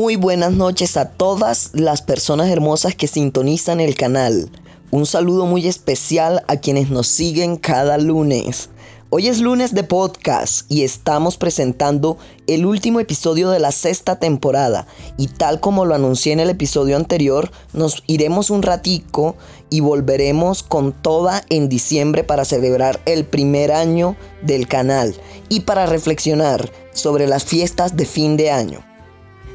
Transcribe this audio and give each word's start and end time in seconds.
Muy 0.00 0.16
buenas 0.16 0.52
noches 0.52 0.96
a 0.96 1.10
todas 1.10 1.72
las 1.74 2.00
personas 2.00 2.48
hermosas 2.48 2.94
que 2.94 3.06
sintonizan 3.06 3.80
el 3.80 3.96
canal. 3.96 4.50
Un 4.90 5.04
saludo 5.04 5.44
muy 5.44 5.66
especial 5.68 6.42
a 6.48 6.56
quienes 6.56 6.88
nos 6.88 7.06
siguen 7.06 7.58
cada 7.58 7.98
lunes. 7.98 8.70
Hoy 9.10 9.28
es 9.28 9.40
lunes 9.42 9.74
de 9.74 9.84
podcast 9.84 10.64
y 10.72 10.84
estamos 10.84 11.36
presentando 11.36 12.16
el 12.46 12.64
último 12.64 12.98
episodio 12.98 13.50
de 13.50 13.58
la 13.58 13.72
sexta 13.72 14.18
temporada 14.18 14.86
y 15.18 15.26
tal 15.26 15.60
como 15.60 15.84
lo 15.84 15.94
anuncié 15.94 16.32
en 16.32 16.40
el 16.40 16.48
episodio 16.48 16.96
anterior, 16.96 17.52
nos 17.74 18.02
iremos 18.06 18.48
un 18.48 18.62
ratico 18.62 19.36
y 19.68 19.80
volveremos 19.80 20.62
con 20.62 20.94
toda 20.94 21.42
en 21.50 21.68
diciembre 21.68 22.24
para 22.24 22.46
celebrar 22.46 23.02
el 23.04 23.26
primer 23.26 23.70
año 23.70 24.16
del 24.40 24.66
canal 24.66 25.14
y 25.50 25.60
para 25.60 25.84
reflexionar 25.84 26.72
sobre 26.94 27.26
las 27.26 27.44
fiestas 27.44 27.98
de 27.98 28.06
fin 28.06 28.38
de 28.38 28.50
año. 28.50 28.89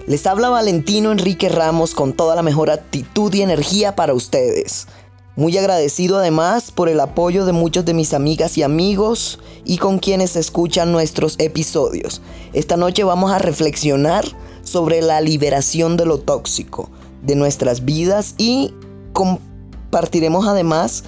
Les 0.08 0.28
habla 0.28 0.50
Valentino 0.50 1.12
Enrique 1.12 1.50
Ramos 1.50 1.96
con 1.96 2.14
toda 2.14 2.36
la 2.36 2.44
mejor 2.44 2.70
actitud 2.70 3.34
y 3.34 3.42
energía 3.42 3.96
para 3.96 4.14
ustedes. 4.14 4.88
Muy 5.36 5.58
agradecido 5.58 6.20
además 6.20 6.70
por 6.70 6.90
el 6.90 7.00
apoyo 7.00 7.44
de 7.44 7.54
muchos 7.54 7.86
de 7.86 7.96
mis 7.96 8.14
amigas 8.14 8.56
y 8.56 8.62
amigos 8.62 9.40
y 9.64 9.80
con 9.80 9.98
quienes 9.98 10.36
escuchan 10.36 10.92
nuestros 10.92 11.36
episodios. 11.40 12.22
Esta 12.54 12.78
noche 12.78 13.04
vamos 13.04 13.32
a 13.32 13.40
reflexionar 13.40 14.26
sobre 14.62 15.02
la 15.02 15.22
liberación 15.22 15.98
de 15.98 16.06
lo 16.06 16.20
tóxico 16.20 16.88
de 17.24 17.36
nuestras 17.36 17.84
vidas 17.84 18.36
y 18.38 18.76
compartiremos 19.12 20.48
además 20.48 21.04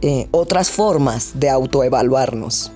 eh, 0.00 0.26
otras 0.32 0.68
formas 0.68 1.30
de 1.34 1.48
autoevaluarnos. 1.48 2.72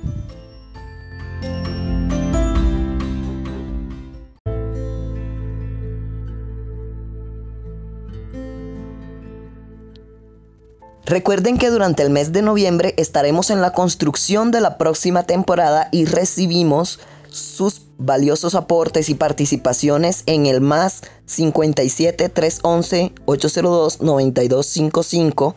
Recuerden 11.06 11.56
que 11.56 11.70
durante 11.70 12.02
el 12.02 12.10
mes 12.10 12.32
de 12.32 12.42
noviembre 12.42 12.92
estaremos 12.96 13.50
en 13.50 13.60
la 13.60 13.72
construcción 13.72 14.50
de 14.50 14.60
la 14.60 14.76
próxima 14.76 15.22
temporada 15.22 15.88
y 15.92 16.04
recibimos 16.04 16.98
sus 17.30 17.82
valiosos 17.96 18.56
aportes 18.56 19.08
y 19.08 19.14
participaciones 19.14 20.24
en 20.26 20.46
el 20.46 20.60
más 20.60 21.02
57 21.26 22.28
311 22.28 23.12
802 23.24 24.00
9255. 24.00 25.54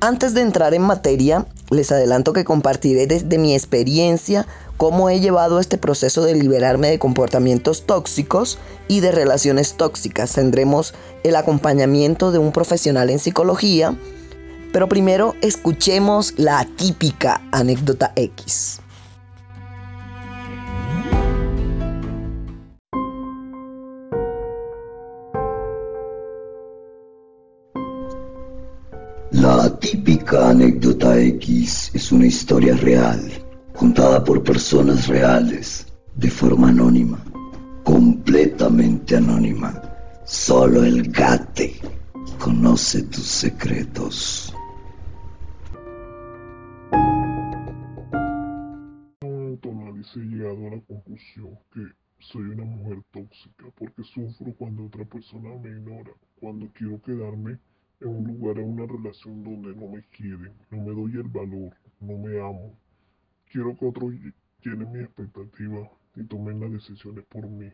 Antes 0.00 0.34
de 0.34 0.40
entrar 0.40 0.74
en 0.74 0.82
materia, 0.82 1.46
les 1.70 1.92
adelanto 1.92 2.32
que 2.32 2.44
compartiré 2.44 3.06
desde 3.06 3.38
mi 3.38 3.54
experiencia 3.54 4.48
cómo 4.76 5.08
he 5.08 5.20
llevado 5.20 5.60
este 5.60 5.78
proceso 5.78 6.24
de 6.24 6.34
liberarme 6.34 6.90
de 6.90 6.98
comportamientos 6.98 7.86
tóxicos 7.86 8.58
y 8.88 8.98
de 8.98 9.12
relaciones 9.12 9.74
tóxicas. 9.74 10.32
Tendremos 10.32 10.94
el 11.22 11.36
acompañamiento 11.36 12.32
de 12.32 12.38
un 12.38 12.50
profesional 12.50 13.08
en 13.10 13.20
psicología, 13.20 13.96
pero 14.72 14.88
primero 14.88 15.34
escuchemos 15.42 16.34
la 16.38 16.64
típica 16.76 17.40
anécdota 17.52 18.12
X. 18.16 18.80
La 29.30 29.78
típica 29.78 30.50
anécdota 30.50 31.18
X 31.18 31.90
es 31.94 32.12
una 32.12 32.26
historia 32.26 32.76
real, 32.76 33.30
contada 33.76 34.22
por 34.22 34.42
personas 34.42 35.08
reales, 35.08 35.86
de 36.14 36.30
forma 36.30 36.68
anónima, 36.68 37.22
completamente 37.82 39.16
anónima. 39.16 39.82
Solo 40.24 40.84
el 40.84 41.10
gate 41.10 41.80
conoce 42.38 43.02
tus 43.02 43.26
secretos. 43.26 44.41
He 50.16 50.20
llegado 50.20 50.66
a 50.66 50.70
la 50.76 50.80
conclusión 50.82 51.58
que 51.72 51.80
soy 52.18 52.42
una 52.42 52.64
mujer 52.64 53.02
tóxica 53.12 53.66
porque 53.76 54.02
sufro 54.02 54.52
cuando 54.54 54.86
otra 54.86 55.04
persona 55.04 55.50
me 55.62 55.70
ignora, 55.70 56.12
cuando 56.40 56.68
quiero 56.72 57.00
quedarme 57.02 57.58
en 58.00 58.08
un 58.08 58.24
lugar, 58.24 58.58
en 58.58 58.68
una 58.68 58.86
relación 58.86 59.42
donde 59.44 59.74
no 59.74 59.88
me 59.88 60.02
quieren, 60.08 60.52
no 60.70 60.78
me 60.78 60.92
doy 60.92 61.12
el 61.12 61.28
valor, 61.28 61.74
no 62.00 62.18
me 62.18 62.40
amo. 62.40 62.76
Quiero 63.50 63.76
que 63.76 63.86
otros 63.86 64.12
llenen 64.62 64.92
mi 64.92 65.00
expectativa 65.00 65.88
y 66.16 66.24
tomen 66.24 66.60
las 66.60 66.72
decisiones 66.72 67.24
por 67.26 67.48
mí. 67.48 67.70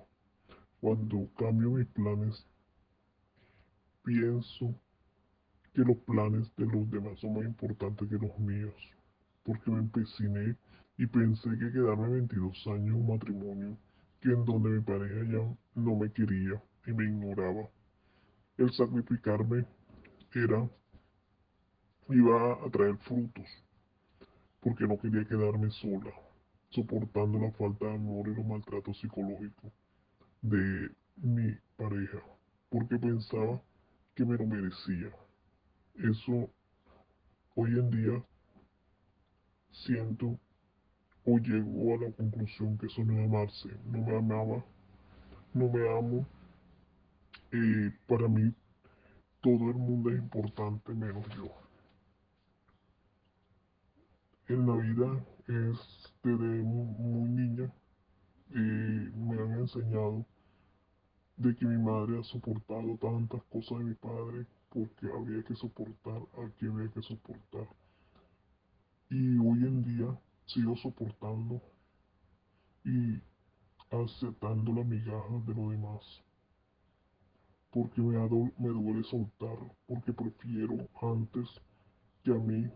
Cuando 0.80 1.28
cambio 1.36 1.70
mis 1.70 1.86
planes, 1.86 2.46
pienso 4.04 4.74
que 5.72 5.80
los 5.80 5.96
planes 5.98 6.54
de 6.56 6.66
los 6.66 6.90
demás 6.90 7.18
son 7.20 7.34
más 7.34 7.44
importantes 7.44 8.08
que 8.08 8.16
los 8.16 8.38
míos, 8.38 8.74
porque 9.48 9.70
me 9.70 9.78
empeciné 9.78 10.56
y 10.98 11.06
pensé 11.06 11.48
que 11.48 11.72
quedarme 11.72 12.08
22 12.10 12.66
años 12.66 12.88
en 12.88 12.92
un 12.92 13.08
matrimonio 13.08 13.78
que 14.20 14.28
en 14.28 14.44
donde 14.44 14.68
mi 14.68 14.80
pareja 14.82 15.24
ya 15.24 15.56
no 15.74 15.96
me 15.96 16.12
quería 16.12 16.62
y 16.86 16.92
me 16.92 17.04
ignoraba. 17.04 17.66
El 18.58 18.70
sacrificarme 18.72 19.64
era 20.34 20.68
iba 22.10 22.52
a 22.62 22.70
traer 22.70 22.98
frutos 22.98 23.46
porque 24.60 24.86
no 24.86 24.98
quería 24.98 25.24
quedarme 25.24 25.70
sola, 25.70 26.12
soportando 26.68 27.38
la 27.38 27.50
falta 27.52 27.86
de 27.86 27.94
amor 27.94 28.28
y 28.28 28.34
los 28.34 28.44
maltratos 28.44 29.00
psicológicos 29.00 29.72
de 30.42 30.90
mi 31.16 31.56
pareja, 31.78 32.20
porque 32.68 32.98
pensaba 32.98 33.62
que 34.14 34.26
me 34.26 34.36
lo 34.36 34.46
merecía. 34.46 35.10
Eso 35.94 36.50
hoy 37.54 37.78
en 37.78 37.90
día 37.90 38.22
siento 39.84 40.38
o 41.24 41.38
llegó 41.38 41.94
a 41.94 41.98
la 41.98 42.12
conclusión 42.12 42.78
que 42.78 42.86
eso 42.86 43.04
no 43.04 43.12
es 43.18 43.26
amarse, 43.26 43.68
no 43.84 43.98
me 43.98 44.16
amaba, 44.16 44.64
no 45.54 45.68
me 45.68 45.88
amo. 45.98 46.26
y 47.52 47.90
para 48.06 48.28
mí 48.28 48.52
todo 49.40 49.70
el 49.70 49.76
mundo 49.76 50.10
es 50.10 50.18
importante 50.18 50.92
menos 50.94 51.26
yo. 51.36 51.48
En 54.48 54.66
la 54.66 54.76
vida 54.76 55.24
es 55.46 56.12
desde 56.22 56.62
muy 56.62 57.28
niña 57.30 57.72
y 58.50 58.58
me 58.58 59.40
han 59.40 59.60
enseñado 59.60 60.24
de 61.36 61.54
que 61.54 61.66
mi 61.66 61.76
madre 61.76 62.18
ha 62.18 62.22
soportado 62.24 62.96
tantas 62.96 63.42
cosas 63.44 63.78
de 63.78 63.84
mi 63.84 63.94
padre 63.94 64.46
porque 64.70 65.06
había 65.06 65.42
que 65.44 65.54
soportar 65.54 66.20
a 66.36 66.50
quien 66.58 66.72
había 66.72 66.90
que 66.90 67.02
soportar. 67.02 67.68
Y 69.10 69.38
hoy 69.38 69.64
en 69.64 69.82
día 69.84 70.18
sigo 70.46 70.76
soportando 70.76 71.62
y 72.84 73.20
aceptando 73.90 74.72
la 74.72 74.84
migaja 74.84 75.42
de 75.46 75.54
lo 75.54 75.70
demás. 75.70 76.22
Porque 77.70 78.00
me, 78.02 78.18
me 78.58 78.68
duele 78.68 79.02
soltar, 79.04 79.58
porque 79.86 80.12
prefiero 80.12 80.76
antes 81.00 81.48
que 82.22 82.32
a 82.32 82.38
mí, 82.38 82.70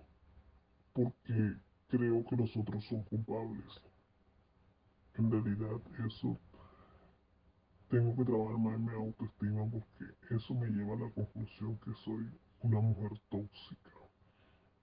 porque 0.94 1.56
creo 1.88 2.24
que 2.24 2.36
los 2.36 2.56
otros 2.56 2.84
son 2.86 3.02
culpables. 3.04 3.82
En 5.14 5.30
realidad 5.30 5.80
eso 6.06 6.38
tengo 7.90 8.16
que 8.16 8.24
trabajar 8.24 8.58
más 8.58 8.74
en 8.74 8.84
mi 8.86 8.94
autoestima 8.94 9.70
porque 9.70 10.34
eso 10.34 10.54
me 10.54 10.68
lleva 10.68 10.94
a 10.94 11.00
la 11.00 11.10
conclusión 11.10 11.78
que 11.84 11.92
soy 12.04 12.26
una 12.62 12.80
mujer 12.80 13.12
tóxica. 13.28 13.91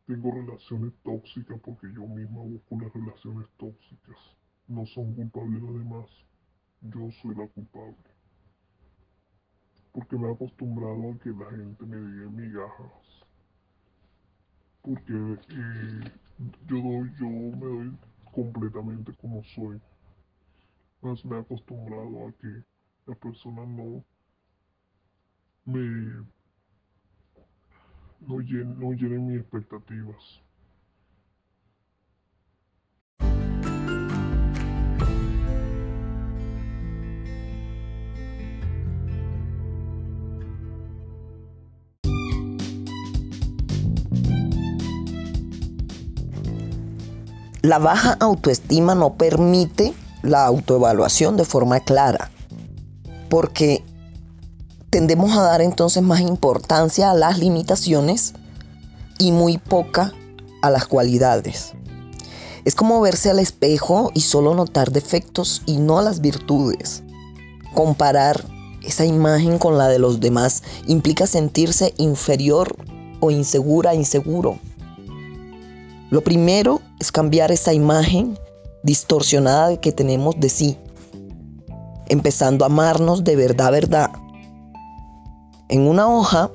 Tengo 0.10 0.32
relaciones 0.32 0.92
tóxicas 1.04 1.62
porque 1.62 1.86
yo 1.94 2.08
misma 2.08 2.42
busco 2.42 2.80
las 2.82 2.92
relaciones 2.92 3.48
tóxicas. 3.58 4.18
No 4.68 4.84
son 4.88 5.14
culpables 5.14 5.62
los 5.62 5.76
demás. 5.76 6.10
Yo 6.82 7.12
soy 7.22 7.36
la 7.36 7.48
culpable. 7.48 8.10
Porque 9.94 10.18
me 10.18 10.28
he 10.28 10.34
acostumbrado 10.34 11.12
a 11.12 11.20
que 11.20 11.30
la 11.30 11.52
gente 11.52 11.86
me 11.86 11.98
diga 11.98 12.32
migajas. 12.32 13.24
porque 14.82 15.14
eh, 15.14 16.12
yo, 16.66 16.78
doy, 16.78 17.12
yo 17.20 17.30
me 17.30 17.68
doy 17.68 17.98
completamente 18.34 19.14
como 19.22 19.44
soy. 19.44 19.80
Más 21.04 21.24
me 21.24 21.38
he 21.38 21.40
acostumbrado 21.40 22.30
a 22.30 22.32
que 22.32 22.64
las 23.06 23.18
personas 23.20 23.68
no 23.68 24.04
me 25.66 26.26
no 28.22 28.40
llenen, 28.40 28.80
no 28.80 28.92
llenen 28.94 29.28
mis 29.28 29.40
expectativas. 29.42 30.42
La 47.62 47.78
baja 47.78 48.18
autoestima 48.20 48.96
no 48.96 49.16
permite 49.16 49.94
la 50.24 50.46
autoevaluación 50.46 51.38
de 51.38 51.46
forma 51.46 51.82
clara, 51.82 52.32
porque 53.30 53.84
tendemos 54.90 55.38
a 55.38 55.44
dar 55.44 55.62
entonces 55.62 56.04
más 56.04 56.22
importancia 56.22 57.12
a 57.12 57.14
las 57.14 57.40
limitaciones 57.40 58.34
y 59.18 59.32
muy 59.32 59.58
poca 59.58 60.14
a 60.62 60.70
las 60.70 60.88
cualidades. 60.88 61.74
Es 62.66 62.76
como 62.76 63.00
verse 63.02 63.30
al 63.30 63.40
espejo 63.40 64.12
y 64.14 64.22
solo 64.22 64.54
notar 64.54 64.92
defectos 64.92 65.62
y 65.66 65.78
no 65.78 66.02
las 66.02 66.22
virtudes. 66.22 67.04
Comparar 67.74 68.44
esa 68.84 69.06
imagen 69.06 69.58
con 69.58 69.78
la 69.78 69.88
de 69.88 70.00
los 70.00 70.20
demás 70.20 70.64
implica 70.88 71.28
sentirse 71.28 71.94
inferior 71.98 72.76
o 73.20 73.32
insegura, 73.32 73.94
inseguro. 73.94 74.60
Lo 76.10 76.22
primero 76.22 76.82
es 77.00 77.12
cambiar 77.12 77.52
esa 77.52 77.74
imagen 77.74 78.38
distorsionada 78.84 79.80
que 79.80 79.92
tenemos 79.92 80.40
de 80.40 80.50
sí, 80.50 80.78
empezando 82.08 82.66
a 82.66 82.68
amarnos 82.68 83.24
de 83.24 83.36
verdad, 83.36 83.72
verdad. 83.72 84.12
En 85.70 85.88
una 85.88 86.08
hoja, 86.08 86.50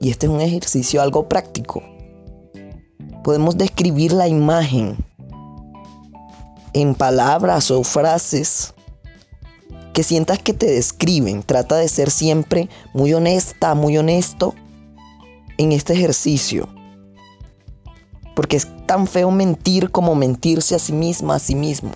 y 0.00 0.10
este 0.10 0.26
es 0.26 0.32
un 0.32 0.40
ejercicio 0.40 1.02
algo 1.02 1.28
práctico, 1.28 1.82
podemos 3.24 3.58
describir 3.58 4.12
la 4.12 4.28
imagen 4.28 4.96
en 6.72 6.94
palabras 6.94 7.72
o 7.72 7.82
frases 7.82 8.72
que 9.92 10.04
sientas 10.04 10.38
que 10.38 10.52
te 10.52 10.66
describen. 10.66 11.42
Trata 11.42 11.76
de 11.76 11.88
ser 11.88 12.08
siempre 12.08 12.68
muy 12.94 13.12
honesta, 13.14 13.74
muy 13.74 13.98
honesto 13.98 14.54
en 15.58 15.72
este 15.72 15.94
ejercicio. 15.94 16.68
Porque 18.36 18.56
es 18.56 18.68
tan 18.86 19.08
feo 19.08 19.32
mentir 19.32 19.90
como 19.90 20.14
mentirse 20.14 20.76
a 20.76 20.78
sí 20.78 20.92
misma, 20.92 21.34
a 21.34 21.40
sí 21.40 21.56
mismo. 21.56 21.90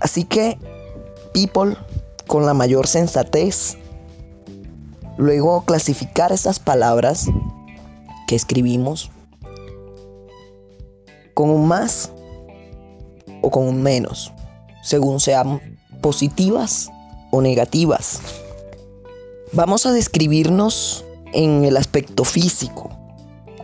Así 0.00 0.24
que, 0.24 0.58
people, 1.32 1.78
con 2.30 2.46
la 2.46 2.54
mayor 2.54 2.86
sensatez, 2.86 3.76
luego 5.18 5.64
clasificar 5.64 6.30
esas 6.30 6.60
palabras 6.60 7.26
que 8.28 8.36
escribimos 8.36 9.10
con 11.34 11.50
un 11.50 11.66
más 11.66 12.12
o 13.42 13.50
con 13.50 13.66
un 13.66 13.82
menos, 13.82 14.32
según 14.80 15.18
sean 15.18 15.60
positivas 16.02 16.88
o 17.32 17.42
negativas. 17.42 18.20
Vamos 19.52 19.84
a 19.84 19.90
describirnos 19.90 21.04
en 21.32 21.64
el 21.64 21.76
aspecto 21.76 22.22
físico, 22.22 22.90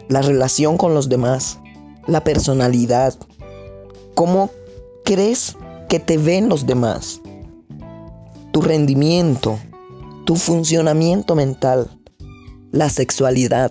la 0.08 0.22
relación 0.22 0.76
con 0.76 0.92
los 0.92 1.08
demás, 1.08 1.60
la 2.08 2.24
personalidad, 2.24 3.14
cómo 4.16 4.50
crees 5.04 5.56
que 5.88 6.00
te 6.00 6.18
ven 6.18 6.48
los 6.48 6.66
demás, 6.66 7.20
tu 8.56 8.62
rendimiento, 8.62 9.60
tu 10.24 10.34
funcionamiento 10.34 11.34
mental, 11.34 11.90
la 12.72 12.88
sexualidad. 12.88 13.70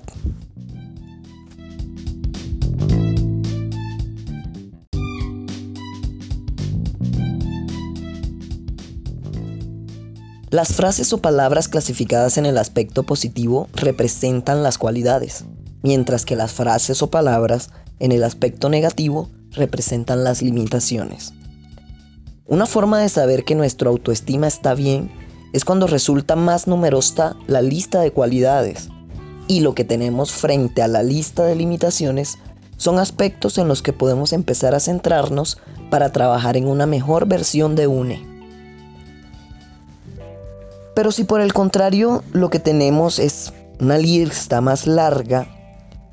Las 10.51 10.75
frases 10.75 11.11
o 11.13 11.17
palabras 11.17 11.67
clasificadas 11.67 12.37
en 12.37 12.45
el 12.45 12.59
aspecto 12.59 13.01
positivo 13.01 13.67
representan 13.73 14.61
las 14.61 14.77
cualidades 14.77 15.45
mientras 15.81 16.25
que 16.25 16.35
las 16.35 16.53
frases 16.53 17.01
o 17.01 17.09
palabras 17.09 17.71
en 17.97 18.11
el 18.11 18.23
aspecto 18.23 18.69
negativo 18.69 19.31
representan 19.49 20.23
las 20.23 20.43
limitaciones. 20.43 21.33
Una 22.47 22.67
forma 22.67 22.99
de 22.99 23.09
saber 23.09 23.43
que 23.43 23.55
nuestra 23.55 23.89
autoestima 23.89 24.45
está 24.45 24.75
bien 24.75 25.11
es 25.51 25.65
cuando 25.65 25.87
resulta 25.87 26.35
más 26.35 26.67
numerosa 26.67 27.35
la 27.47 27.63
lista 27.63 28.01
de 28.01 28.11
cualidades 28.11 28.89
y 29.47 29.61
lo 29.61 29.73
que 29.73 29.83
tenemos 29.83 30.31
frente 30.31 30.83
a 30.83 30.87
la 30.87 31.01
lista 31.01 31.43
de 31.43 31.55
limitaciones 31.55 32.37
son 32.77 32.99
aspectos 32.99 33.57
en 33.57 33.67
los 33.67 33.81
que 33.81 33.93
podemos 33.93 34.31
empezar 34.31 34.75
a 34.75 34.79
centrarnos 34.79 35.57
para 35.89 36.11
trabajar 36.11 36.55
en 36.55 36.67
una 36.67 36.85
mejor 36.85 37.27
versión 37.27 37.75
de 37.75 37.87
UNE. 37.87 38.23
Pero 40.93 41.11
si 41.11 41.23
por 41.23 41.41
el 41.41 41.51
contrario 41.51 42.23
lo 42.31 42.51
que 42.51 42.59
tenemos 42.59 43.17
es 43.17 43.53
una 43.79 43.97
lista 43.97 44.61
más 44.61 44.85
larga 44.85 45.47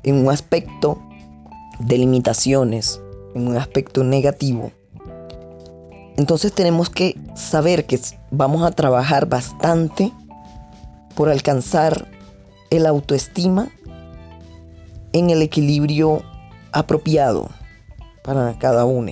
en 0.01 0.15
un 0.15 0.31
aspecto 0.31 0.99
de 1.79 1.99
limitaciones, 1.99 2.99
en 3.35 3.47
un 3.49 3.57
aspecto 3.57 4.03
negativo, 4.03 4.71
entonces 6.17 6.53
tenemos 6.53 6.89
que 6.89 7.17
saber 7.35 7.85
que 7.85 7.99
vamos 8.31 8.63
a 8.63 8.71
trabajar 8.71 9.27
bastante 9.27 10.11
por 11.15 11.29
alcanzar 11.29 12.07
el 12.69 12.85
autoestima 12.85 13.69
en 15.11 15.29
el 15.29 15.41
equilibrio 15.41 16.23
apropiado 16.71 17.49
para 18.23 18.57
cada 18.57 18.85
uno. 18.85 19.11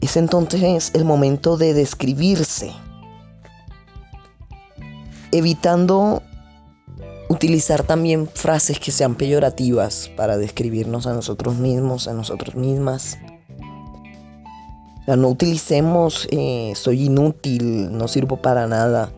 Es 0.00 0.16
entonces 0.18 0.90
el 0.94 1.04
momento 1.06 1.56
de 1.56 1.72
describirse, 1.72 2.72
evitando 5.32 6.22
utilizar 7.30 7.84
también 7.84 8.28
frases 8.28 8.78
que 8.78 8.92
sean 8.92 9.14
peyorativas 9.14 10.10
para 10.14 10.36
describirnos 10.36 11.06
a 11.06 11.14
nosotros 11.14 11.56
mismos, 11.56 12.06
a 12.06 12.12
nosotros 12.12 12.54
mismas. 12.54 13.18
Sea, 15.04 15.16
no 15.16 15.28
utilicemos 15.28 16.26
eh, 16.30 16.72
soy 16.74 17.04
inútil, 17.04 17.96
no 17.96 18.08
sirvo 18.08 18.36
para 18.36 18.66
nada. 18.66 19.12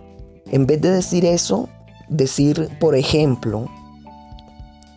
En 0.50 0.66
vez 0.66 0.80
de 0.80 0.90
decir 0.90 1.24
eso, 1.24 1.68
decir, 2.08 2.68
por 2.80 2.94
ejemplo, 2.94 3.68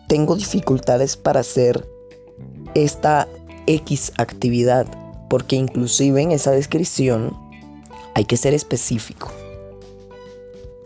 tengo 0.08 0.34
dificultades 0.36 1.16
para 1.16 1.40
hacer 1.40 1.88
esta 2.74 3.28
X 3.66 4.12
actividad, 4.18 4.86
porque 5.28 5.56
inclusive 5.56 6.22
en 6.22 6.32
esa 6.32 6.50
descripción 6.50 7.36
hay 8.14 8.24
que 8.24 8.36
ser 8.36 8.54
específico. 8.54 9.30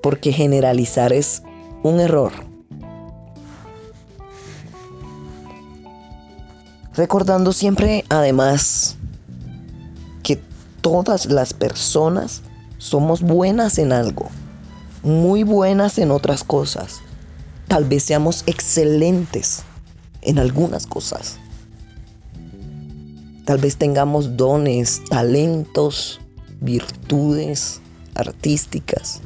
Porque 0.02 0.32
generalizar 0.32 1.12
es 1.12 1.42
un 1.82 2.00
error. 2.00 2.32
Recordando 6.94 7.52
siempre, 7.52 8.04
además, 8.08 8.96
todas 10.84 11.26
las 11.26 11.52
personas 11.52 12.42
somos 12.78 13.22
buenas 13.22 13.78
en 13.78 13.92
algo, 13.92 14.28
muy 15.02 15.42
buenas 15.42 15.98
en 15.98 16.12
otras 16.12 16.44
cosas. 16.44 17.00
Tal 17.66 17.84
vez 17.84 18.04
seamos 18.04 18.44
excelentes 18.46 19.64
en 20.20 20.38
algunas 20.38 20.86
cosas. 20.86 21.38
Tal 23.46 23.58
vez 23.58 23.78
tengamos 23.78 24.36
dones, 24.36 25.02
talentos, 25.08 26.20
virtudes 26.60 27.80
artísticas 28.14 29.22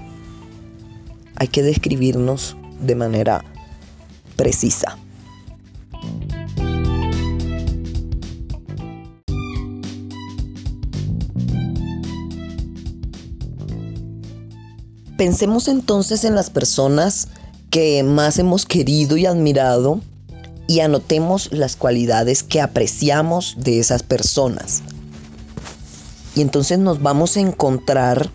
hay 1.38 1.48
que 1.48 1.62
describirnos 1.62 2.56
de 2.80 2.94
manera 2.96 3.44
precisa. 4.36 4.98
Pensemos 15.18 15.66
entonces 15.66 16.22
en 16.22 16.36
las 16.36 16.48
personas 16.48 17.26
que 17.70 18.04
más 18.04 18.38
hemos 18.38 18.66
querido 18.66 19.16
y 19.16 19.26
admirado 19.26 20.00
y 20.68 20.78
anotemos 20.78 21.50
las 21.50 21.74
cualidades 21.74 22.44
que 22.44 22.60
apreciamos 22.60 23.56
de 23.58 23.80
esas 23.80 24.04
personas. 24.04 24.80
Y 26.36 26.40
entonces 26.40 26.78
nos 26.78 27.02
vamos 27.02 27.36
a 27.36 27.40
encontrar 27.40 28.30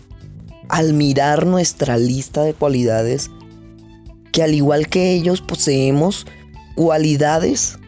al 0.68 0.92
mirar 0.92 1.46
nuestra 1.46 1.96
lista 1.96 2.42
de 2.42 2.52
cualidades 2.52 3.30
que 4.30 4.42
al 4.42 4.52
igual 4.52 4.88
que 4.88 5.14
ellos 5.14 5.40
poseemos 5.40 6.26
cualidades 6.74 7.78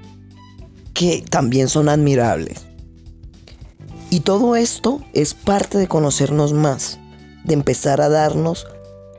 que 0.95 1.23
también 1.29 1.69
son 1.69 1.91
admirables. 1.91 2.65
Y 4.09 4.21
todo 4.21 4.57
esto 4.57 5.03
es 5.13 5.35
parte 5.35 5.77
de 5.77 5.87
conocernos 5.87 6.55
más, 6.55 6.99
de 7.45 7.53
empezar 7.53 8.01
a 8.01 8.09
darnos 8.09 8.67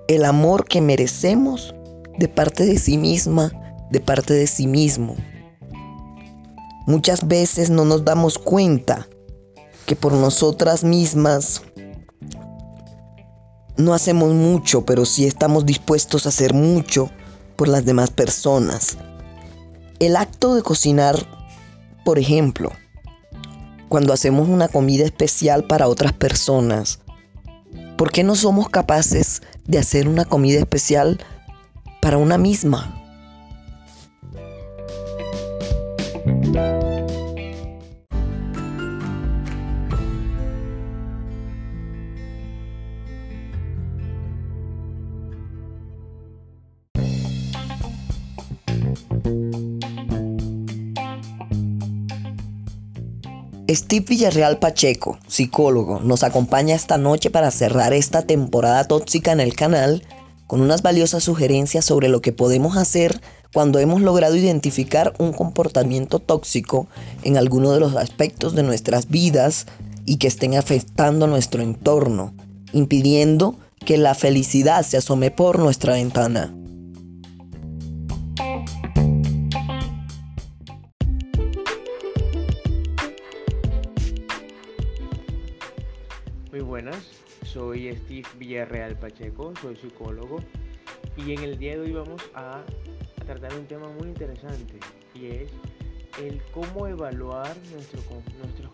el 0.07 0.23
amor 0.25 0.65
que 0.65 0.81
merecemos 0.81 1.75
de 2.17 2.27
parte 2.27 2.65
de 2.65 2.79
sí 2.79 2.97
misma, 2.97 3.51
de 3.91 3.99
parte 3.99 4.33
de 4.33 4.47
sí 4.47 4.67
mismo. 4.67 5.15
Muchas 6.85 7.27
veces 7.27 7.69
no 7.69 7.83
nos 7.83 8.05
damos 8.05 8.37
cuenta 8.37 9.07
que 9.85 9.95
por 9.95 10.13
nosotras 10.13 10.83
mismas 10.83 11.61
no 13.75 13.93
hacemos 13.93 14.33
mucho, 14.33 14.85
pero 14.85 15.05
sí 15.05 15.25
estamos 15.25 15.65
dispuestos 15.65 16.25
a 16.25 16.29
hacer 16.29 16.53
mucho 16.53 17.11
por 17.55 17.67
las 17.67 17.85
demás 17.85 18.09
personas. 18.09 18.97
El 19.99 20.15
acto 20.15 20.55
de 20.55 20.61
cocinar, 20.61 21.15
por 22.05 22.17
ejemplo, 22.17 22.71
cuando 23.89 24.13
hacemos 24.13 24.47
una 24.47 24.67
comida 24.67 25.05
especial 25.05 25.65
para 25.65 25.87
otras 25.87 26.13
personas, 26.13 26.99
¿por 27.97 28.11
qué 28.11 28.23
no 28.23 28.35
somos 28.35 28.69
capaces 28.69 29.41
de 29.41 29.56
hacer 29.79 30.07
una 30.07 30.25
comida 30.25 30.59
especial 30.59 31.19
para 32.01 32.17
una 32.17 32.37
misma? 32.37 33.06
Steve 53.69 54.05
Villarreal 54.07 54.59
Pacheco, 54.59 55.17
psicólogo, 55.27 55.99
nos 55.99 56.23
acompaña 56.23 56.73
esta 56.73 56.97
noche 56.97 57.29
para 57.29 57.51
cerrar 57.51 57.91
esta 57.91 58.21
temporada 58.21 58.85
tóxica 58.85 59.33
en 59.33 59.41
el 59.41 59.55
canal 59.55 60.03
con 60.47 60.61
unas 60.61 60.81
valiosas 60.81 61.25
sugerencias 61.25 61.83
sobre 61.83 62.07
lo 62.07 62.21
que 62.21 62.31
podemos 62.31 62.77
hacer 62.77 63.19
cuando 63.53 63.79
hemos 63.79 64.01
logrado 64.01 64.37
identificar 64.37 65.13
un 65.19 65.33
comportamiento 65.33 66.19
tóxico 66.19 66.87
en 67.23 67.35
alguno 67.35 67.73
de 67.73 67.81
los 67.81 67.97
aspectos 67.97 68.55
de 68.55 68.63
nuestras 68.63 69.09
vidas 69.09 69.65
y 70.05 70.15
que 70.15 70.27
estén 70.27 70.55
afectando 70.55 71.27
nuestro 71.27 71.61
entorno, 71.61 72.33
impidiendo 72.71 73.57
que 73.85 73.97
la 73.97 74.15
felicidad 74.15 74.85
se 74.85 74.95
asome 74.95 75.29
por 75.29 75.59
nuestra 75.59 75.93
ventana. 75.93 76.53
Villarreal 88.37 88.97
Pacheco, 88.97 89.53
soy 89.61 89.75
psicólogo 89.75 90.39
y 91.15 91.33
en 91.33 91.43
el 91.43 91.57
día 91.57 91.73
de 91.73 91.81
hoy 91.81 91.91
vamos 91.93 92.21
a, 92.33 92.63
tratar 93.25 93.53
un 93.55 93.65
tema 93.65 93.89
muy 93.89 94.07
interesante 94.07 94.79
y 95.13 95.25
es 95.25 95.51
el 96.21 96.41
cómo 96.53 96.87
evaluar 96.87 97.55
nuestros 97.71 98.03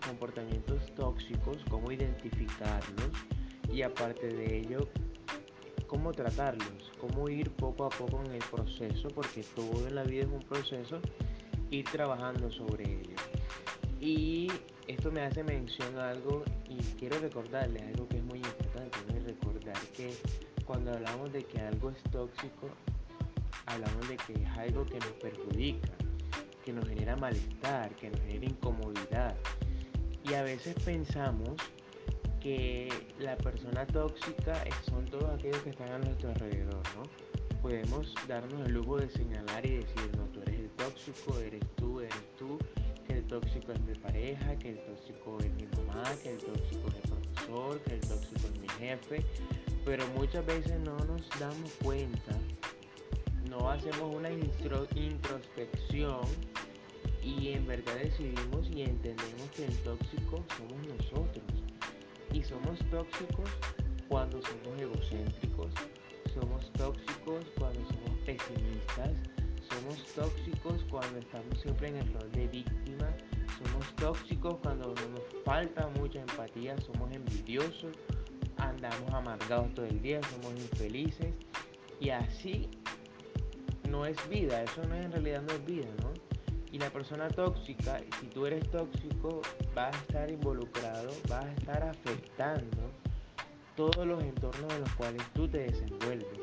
comportamientos 0.06 0.94
tóxicos, 0.96 1.58
cómo 1.70 1.92
identificarlos 1.92 3.10
y 3.72 3.82
aparte 3.82 4.28
de 4.28 4.60
ello, 4.60 4.88
cómo 5.88 6.12
tratarlos, 6.12 6.92
cómo 7.00 7.28
ir 7.30 7.50
poco 7.52 7.86
a 7.86 7.90
poco 7.90 8.22
en 8.26 8.34
el 8.34 8.44
proceso, 8.44 9.08
porque 9.10 9.44
todo 9.56 9.88
en 9.88 9.96
la 9.96 10.04
vida 10.04 10.22
es 10.22 10.30
un 10.30 10.42
proceso, 10.42 11.02
ir 11.72 11.86
trabajando 11.86 12.52
sobre 12.52 12.84
ello. 12.84 13.16
Y 14.00 14.52
esto 14.88 15.12
me 15.12 15.22
hace 15.22 15.44
mención 15.44 15.98
a 15.98 16.12
algo 16.12 16.44
y 16.70 16.78
quiero 16.98 17.18
recordarle 17.20 17.80
algo 17.82 18.08
que 18.08 18.18
es 18.18 18.24
muy 18.24 18.40
importante. 18.40 19.13
Que 19.96 20.14
cuando 20.66 20.92
hablamos 20.92 21.32
de 21.34 21.44
que 21.44 21.60
algo 21.60 21.92
es 21.92 22.02
tóxico, 22.12 22.70
hablamos 23.66 24.08
de 24.08 24.18
que 24.18 24.34
es 24.34 24.50
algo 24.58 24.86
que 24.86 25.00
nos 25.00 25.14
perjudica, 25.22 25.90
que 26.64 26.74
nos 26.74 26.88
genera 26.88 27.16
malestar, 27.16 27.96
que 27.96 28.10
nos 28.10 28.20
genera 28.22 28.46
incomodidad. 28.46 29.36
Y 30.24 30.34
a 30.34 30.44
veces 30.44 30.76
pensamos 30.86 31.56
que 32.40 32.90
la 33.20 33.38
persona 33.38 33.86
tóxica 33.88 34.64
son 34.90 35.06
todos 35.06 35.30
aquellos 35.34 35.62
que 35.64 35.70
están 35.70 35.90
a 35.92 35.98
nuestro 35.98 36.30
alrededor, 36.30 36.84
¿no? 36.96 37.04
Podemos 37.62 38.14
darnos 38.28 38.68
el 38.68 38.74
lujo 38.74 38.98
de 38.98 39.10
señalar 39.10 39.66
y 39.66 39.78
decir, 39.78 40.12
no, 40.18 40.26
tú 40.26 40.42
eres 40.42 40.60
el 40.60 40.70
tóxico, 40.72 41.40
eres 41.40 41.64
tú, 41.78 42.02
eres 42.02 42.36
tú, 42.38 42.60
tóxico 43.34 43.72
es 43.72 43.82
mi 43.82 43.96
pareja, 43.96 44.56
que 44.60 44.70
el 44.70 44.80
tóxico 44.86 45.40
es 45.40 45.52
mi 45.54 45.66
mamá, 45.76 46.04
que 46.22 46.34
el 46.34 46.38
tóxico 46.38 46.88
es 46.90 46.96
el 46.96 47.02
profesor, 47.02 47.82
que 47.82 47.96
el 47.96 48.02
tóxico 48.02 48.48
es 48.54 48.60
mi 48.60 48.70
jefe, 48.70 49.26
pero 49.84 50.08
muchas 50.10 50.46
veces 50.46 50.80
no 50.82 50.96
nos 51.00 51.28
damos 51.40 51.72
cuenta, 51.82 52.38
no 53.50 53.72
hacemos 53.72 54.16
una 54.16 54.30
introspección 54.30 56.22
y 57.24 57.54
en 57.54 57.66
verdad 57.66 57.96
decidimos 58.04 58.70
y 58.70 58.84
entendemos 58.84 59.50
que 59.56 59.66
el 59.66 59.78
tóxico 59.80 60.44
somos 60.56 60.88
nosotros. 61.00 61.44
Y 62.34 62.44
somos 62.44 62.78
tóxicos 62.92 63.50
cuando 64.10 64.40
somos 64.44 64.80
egocéntricos, 64.80 65.72
somos 69.94 70.14
tóxicos 70.14 70.86
cuando 70.90 71.20
estamos 71.20 71.60
siempre 71.62 71.90
en 71.90 71.98
el 71.98 72.14
rol 72.14 72.32
de 72.32 72.48
víctima. 72.48 73.08
Somos 73.64 73.96
tóxicos 73.96 74.56
cuando 74.64 74.88
nos 74.88 75.44
falta 75.46 75.88
mucha 76.00 76.20
empatía. 76.20 76.76
Somos 76.82 77.12
envidiosos. 77.12 77.96
Andamos 78.58 79.12
amargados 79.12 79.74
todo 79.74 79.86
el 79.86 80.02
día. 80.02 80.20
Somos 80.24 80.60
infelices. 80.60 81.34
Y 82.00 82.10
así 82.10 82.70
no 83.90 84.06
es 84.06 84.18
vida. 84.30 84.64
Eso 84.64 84.84
no 84.88 84.96
es, 84.96 85.06
en 85.06 85.12
realidad 85.12 85.44
no 85.44 85.54
es 85.54 85.66
vida, 85.66 85.90
¿no? 86.02 86.14
Y 86.72 86.80
la 86.80 86.90
persona 86.90 87.28
tóxica, 87.28 88.02
si 88.20 88.28
tú 88.28 88.48
eres 88.48 88.68
tóxico, 88.72 89.42
va 89.78 89.88
a 89.88 89.92
estar 89.92 90.32
involucrado, 90.32 91.12
va 91.32 91.42
a 91.42 91.54
estar 91.54 91.84
afectando 91.84 92.90
todos 93.76 94.08
los 94.08 94.24
entornos 94.24 94.74
en 94.74 94.80
los 94.82 94.92
cuales 94.94 95.22
tú 95.34 95.48
te 95.48 95.60
desenvuelves. 95.60 96.43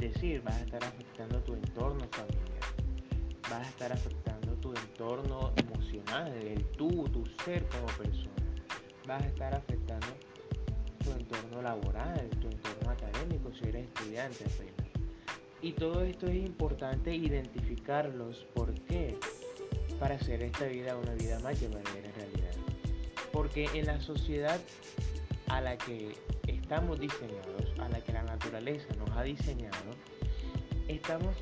Decir, 0.00 0.40
vas 0.40 0.54
a 0.54 0.62
estar 0.62 0.82
afectando 0.82 1.42
tu 1.42 1.52
entorno 1.52 2.08
familiar, 2.10 2.60
vas 3.50 3.66
a 3.66 3.68
estar 3.68 3.92
afectando 3.92 4.54
tu 4.54 4.72
entorno 4.72 5.52
emocional, 5.56 6.32
el 6.32 6.64
tú, 6.70 7.04
tu 7.12 7.26
ser 7.44 7.66
como 7.66 7.86
persona, 7.86 8.32
vas 9.06 9.22
a 9.22 9.26
estar 9.26 9.54
afectando 9.54 10.06
tu 11.04 11.12
entorno 11.12 11.60
laboral, 11.60 12.30
tu 12.40 12.48
entorno 12.48 12.90
académico, 12.90 13.52
si 13.52 13.68
eres 13.68 13.88
estudiante 13.88 14.44
apenas. 14.44 14.90
Y 15.60 15.72
todo 15.72 16.02
esto 16.02 16.26
es 16.26 16.36
importante 16.36 17.14
identificarlos. 17.14 18.46
¿Por 18.54 18.72
qué? 18.86 19.18
Para 19.98 20.14
hacer 20.14 20.42
esta 20.42 20.64
vida 20.64 20.96
una 20.96 21.12
vida 21.12 21.38
más 21.40 21.60
llevadera 21.60 22.08
en 22.08 22.14
realidad. 22.14 22.54
Porque 23.32 23.68
en 23.74 23.84
la 23.84 24.00
sociedad 24.00 24.58
a 25.48 25.60
la 25.60 25.76
que 25.76 26.14
estamos 26.70 27.00
diseñados, 27.00 27.64
a 27.80 27.88
la 27.88 28.00
que 28.00 28.12
la 28.12 28.22
naturaleza 28.22 28.86
nos 28.96 29.10
ha 29.16 29.24
diseñado, 29.24 29.90
estamos, 30.86 31.34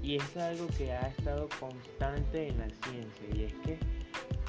y 0.00 0.14
es 0.14 0.36
algo 0.36 0.68
que 0.78 0.92
ha 0.92 1.08
estado 1.08 1.48
constante 1.58 2.50
en 2.50 2.58
la 2.58 2.68
ciencia, 2.68 3.26
y 3.34 3.42
es 3.46 3.54
que 3.64 3.80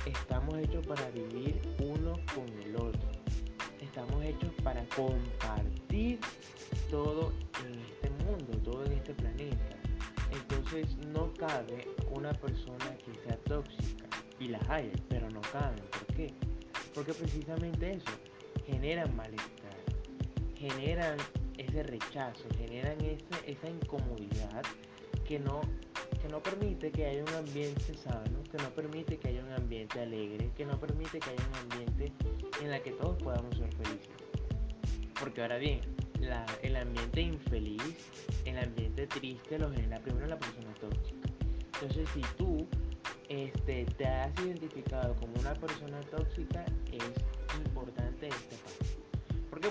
estamos 0.05 0.59
hechos 0.59 0.85
para 0.85 1.09
vivir 1.09 1.59
uno 1.79 2.13
con 2.35 2.47
el 2.61 2.75
otro. 2.75 3.09
Estamos 3.81 4.23
hechos 4.23 4.51
para 4.63 4.85
compartir 4.89 6.19
todo 6.91 7.33
en 7.65 7.79
este 7.79 8.11
mundo, 8.25 8.59
todo 8.63 8.85
en 8.85 8.91
este 8.91 9.15
planeta. 9.15 9.75
Entonces 10.31 10.97
no 11.07 11.33
cabe 11.33 11.87
una 12.11 12.31
persona 12.31 12.95
que 13.03 13.11
sea 13.23 13.37
tóxica, 13.37 14.05
y 14.39 14.49
las 14.49 14.69
hay, 14.69 14.91
pero 15.09 15.31
no 15.31 15.41
caben. 15.51 15.83
¿Por 15.89 16.15
qué? 16.15 16.31
Porque 16.93 17.11
precisamente 17.11 17.93
eso, 17.93 18.11
generan 18.67 19.15
malestar 19.15 19.54
generan 20.69 21.17
ese 21.57 21.83
rechazo, 21.83 22.43
generan 22.57 22.97
esa 23.45 23.69
incomodidad 23.69 24.63
que 25.27 25.39
no, 25.39 25.61
que 26.21 26.27
no 26.29 26.41
permite 26.41 26.91
que 26.91 27.05
haya 27.05 27.23
un 27.23 27.33
ambiente 27.33 27.93
sano, 27.95 28.43
que 28.51 28.57
no 28.57 28.69
permite 28.69 29.17
que 29.17 29.29
haya 29.29 29.43
un 29.43 29.53
ambiente 29.53 29.99
alegre, 29.99 30.51
que 30.55 30.65
no 30.65 30.79
permite 30.79 31.19
que 31.19 31.29
haya 31.29 31.43
un 31.47 31.71
ambiente 31.71 32.11
en 32.61 32.73
el 32.73 32.81
que 32.81 32.91
todos 32.91 33.21
podamos 33.21 33.55
ser 33.57 33.71
felices. 33.73 34.09
Porque 35.19 35.41
ahora 35.41 35.57
bien, 35.57 35.81
el 36.61 36.75
ambiente 36.75 37.21
infeliz, 37.21 37.81
el 38.45 38.57
ambiente 38.57 39.07
triste 39.07 39.59
lo 39.59 39.71
genera 39.71 39.99
primero 39.99 40.27
la 40.27 40.37
persona 40.37 40.73
tóxica. 40.79 41.29
Entonces 41.73 42.09
si 42.13 42.21
tú 42.37 42.67
este, 43.29 43.85
te 43.97 44.05
has 44.05 44.31
identificado 44.39 45.15
como 45.15 45.33
una 45.39 45.53
persona 45.53 45.99
tóxica, 46.01 46.65
es 46.91 47.57
importante 47.65 48.27
este 48.27 48.55
paso. 48.57 48.94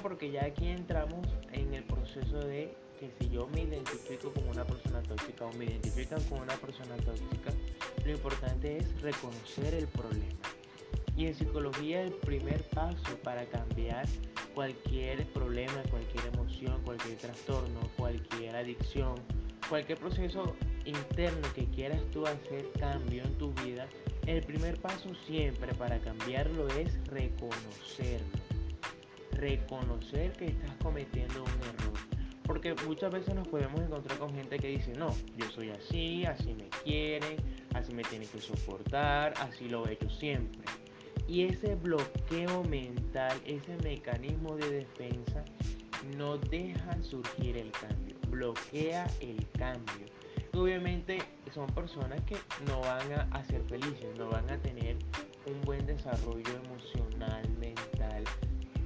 Porque 0.02 0.30
ya 0.30 0.44
aquí 0.44 0.68
entramos 0.68 1.26
en 1.52 1.72
el 1.72 1.84
proceso 1.84 2.38
de 2.38 2.74
que 2.98 3.10
si 3.18 3.30
yo 3.30 3.46
me 3.48 3.62
identifico 3.62 4.32
como 4.32 4.50
una 4.50 4.64
persona 4.64 5.02
tóxica 5.02 5.46
o 5.46 5.52
me 5.54 5.64
identifican 5.64 6.22
como 6.24 6.42
una 6.42 6.54
persona 6.56 6.96
tóxica, 6.96 7.52
lo 8.04 8.12
importante 8.12 8.78
es 8.78 9.00
reconocer 9.00 9.74
el 9.74 9.86
problema. 9.88 10.34
Y 11.16 11.26
en 11.26 11.34
psicología 11.34 12.02
el 12.02 12.12
primer 12.12 12.62
paso 12.70 13.16
para 13.22 13.46
cambiar 13.46 14.06
cualquier 14.54 15.26
problema, 15.32 15.82
cualquier 15.90 16.26
emoción, 16.34 16.82
cualquier 16.84 17.16
trastorno, 17.18 17.80
cualquier 17.96 18.56
adicción, 18.56 19.14
cualquier 19.68 19.98
proceso 19.98 20.54
interno 20.84 21.48
que 21.54 21.66
quieras 21.66 22.02
tú 22.12 22.26
hacer 22.26 22.70
cambio 22.78 23.22
en 23.24 23.38
tu 23.38 23.52
vida, 23.54 23.88
el 24.26 24.42
primer 24.42 24.80
paso 24.80 25.14
siempre 25.26 25.72
para 25.74 25.98
cambiarlo 25.98 26.68
es 26.68 26.92
reconocerlo. 27.06 28.53
Reconocer 29.44 30.32
que 30.32 30.46
estás 30.46 30.74
cometiendo 30.82 31.44
un 31.44 31.50
error. 31.50 31.92
Porque 32.44 32.74
muchas 32.86 33.12
veces 33.12 33.34
nos 33.34 33.46
podemos 33.46 33.78
encontrar 33.78 34.18
con 34.18 34.34
gente 34.34 34.58
que 34.58 34.68
dice, 34.68 34.94
no, 34.94 35.14
yo 35.36 35.50
soy 35.50 35.68
así, 35.68 36.24
así 36.24 36.54
me 36.54 36.66
quieren, 36.82 37.36
así 37.74 37.92
me 37.92 38.04
tienen 38.04 38.26
que 38.26 38.40
soportar, 38.40 39.34
así 39.40 39.68
lo 39.68 39.86
he 39.86 39.92
hecho 39.92 40.08
siempre. 40.08 40.62
Y 41.28 41.42
ese 41.42 41.74
bloqueo 41.74 42.64
mental, 42.64 43.38
ese 43.44 43.76
mecanismo 43.82 44.56
de 44.56 44.70
defensa, 44.70 45.44
no 46.16 46.38
deja 46.38 47.02
surgir 47.02 47.58
el 47.58 47.70
cambio, 47.72 48.16
bloquea 48.30 49.06
el 49.20 49.46
cambio. 49.58 50.06
obviamente 50.54 51.18
son 51.52 51.66
personas 51.66 52.18
que 52.22 52.38
no 52.66 52.80
van 52.80 53.12
a, 53.12 53.44
ser 53.44 53.62
felices, 53.64 54.08
no 54.18 54.30
van 54.30 54.50
a 54.50 54.56
tener 54.62 54.96
un 55.44 55.60
buen 55.66 55.84
desarrollo 55.84 56.50
emocional, 56.64 57.46
mental, 57.58 58.24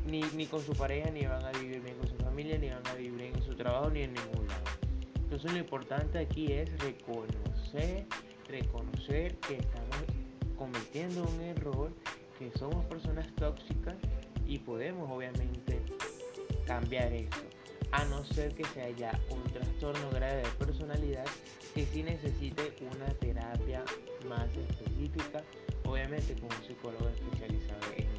ni, 0.09 0.23
ni 0.35 0.47
con 0.47 0.61
su 0.61 0.73
pareja, 0.73 1.11
ni 1.11 1.25
van 1.27 1.45
a 1.45 1.53
vivir 1.53 1.81
bien 1.81 1.97
con 1.97 2.09
su 2.09 2.17
familia, 2.17 2.59
ni 2.59 2.69
van 2.69 2.87
a 2.87 2.95
vivir 2.95 3.13
bien 3.13 3.35
en 3.37 3.43
su 3.43 3.55
trabajo, 3.55 3.91
ni 3.91 4.03
en 4.03 4.15
ningún 4.15 4.47
lado. 4.49 4.65
Entonces 5.15 5.53
lo 5.53 5.59
importante 5.59 6.19
aquí 6.19 6.53
es 6.53 6.71
reconocer, 6.79 8.07
reconocer 8.49 9.37
que 9.37 9.57
estamos 9.57 10.05
cometiendo 10.57 11.23
un 11.23 11.41
error 11.43 11.93
que 12.39 12.51
somos 12.59 12.85
personas 12.87 13.27
tóxicas 13.37 13.97
y 14.47 14.59
podemos 14.59 15.11
obviamente 15.11 15.83
cambiar 16.67 17.13
eso. 17.13 17.43
A 17.93 18.05
no 18.05 18.25
ser 18.25 18.55
que 18.55 18.65
sea 18.67 18.91
ya 18.91 19.19
un 19.31 19.43
trastorno 19.53 20.11
grave 20.11 20.43
de 20.43 20.49
personalidad 20.59 21.25
que 21.75 21.87
sí 21.87 22.03
necesite 22.03 22.75
una 22.95 23.07
terapia 23.15 23.85
más 24.29 24.49
específica, 24.57 25.43
obviamente 25.85 26.35
con 26.35 26.45
un 26.45 26.67
psicólogo 26.67 27.09
especializado 27.09 27.81
en. 27.97 28.18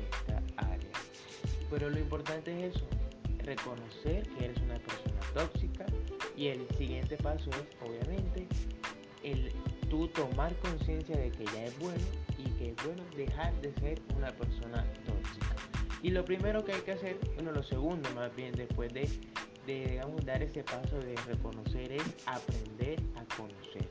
Pero 1.69 1.89
lo 1.89 1.99
importante 1.99 2.67
es 2.67 2.75
eso, 2.75 2.85
reconocer 3.39 4.27
que 4.29 4.45
eres 4.45 4.57
una 4.61 4.79
persona 4.79 5.19
tóxica 5.33 5.85
y 6.35 6.47
el 6.47 6.67
siguiente 6.77 7.17
paso 7.17 7.49
es 7.51 7.88
obviamente 7.88 8.47
el 9.23 9.51
tú 9.89 10.07
tomar 10.09 10.55
conciencia 10.57 11.17
de 11.17 11.31
que 11.31 11.45
ya 11.45 11.65
es 11.65 11.77
bueno 11.79 12.05
y 12.38 12.49
que 12.51 12.69
es 12.71 12.75
bueno 12.85 13.03
dejar 13.15 13.53
de 13.61 13.73
ser 13.75 14.01
una 14.15 14.31
persona 14.31 14.85
tóxica. 15.05 15.55
Y 16.01 16.11
lo 16.11 16.23
primero 16.23 16.63
que 16.63 16.73
hay 16.73 16.81
que 16.81 16.93
hacer, 16.93 17.19
bueno, 17.35 17.51
lo 17.51 17.63
segundo 17.63 18.09
más 18.15 18.33
bien 18.35 18.53
después 18.53 18.93
de, 18.93 19.09
digamos, 19.65 20.25
dar 20.25 20.41
ese 20.41 20.63
paso 20.63 20.97
de 20.99 21.15
reconocer 21.27 21.91
es 21.91 22.03
aprender 22.25 22.99
a 23.15 23.35
conocer. 23.35 23.89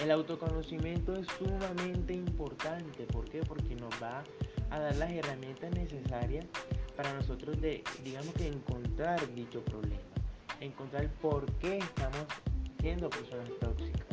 El 0.00 0.10
autoconocimiento 0.10 1.14
es 1.14 1.26
sumamente 1.38 2.12
importante. 2.12 3.04
¿Por 3.06 3.28
qué? 3.28 3.40
Porque 3.40 3.74
nos 3.74 3.90
va 4.02 4.22
dar 4.70 4.96
las 4.96 5.10
herramientas 5.10 5.70
necesarias 5.74 6.46
para 6.96 7.12
nosotros 7.12 7.60
de, 7.60 7.82
digamos 8.04 8.34
que 8.34 8.48
encontrar 8.48 9.20
dicho 9.34 9.62
problema. 9.64 10.00
Encontrar 10.60 11.08
por 11.20 11.50
qué 11.54 11.78
estamos 11.78 12.24
siendo 12.80 13.10
personas 13.10 13.48
tóxicas. 13.60 14.06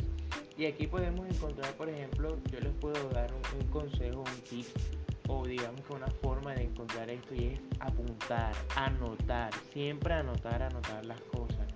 Y 0.56 0.66
aquí 0.66 0.86
podemos 0.86 1.26
encontrar, 1.28 1.72
por 1.74 1.88
ejemplo, 1.88 2.38
yo 2.50 2.60
les 2.60 2.72
puedo 2.74 3.08
dar 3.10 3.32
un, 3.32 3.66
consejo, 3.68 4.20
un 4.20 4.40
tip 4.42 4.66
o 5.28 5.46
digamos 5.46 5.80
que 5.82 5.92
una 5.94 6.08
forma 6.08 6.54
de 6.54 6.64
encontrar 6.64 7.08
esto 7.08 7.34
y 7.34 7.46
es 7.46 7.60
apuntar, 7.80 8.54
anotar, 8.76 9.52
siempre 9.72 10.14
anotar, 10.14 10.62
anotar 10.62 11.04
las 11.06 11.20
cosas. 11.22 11.66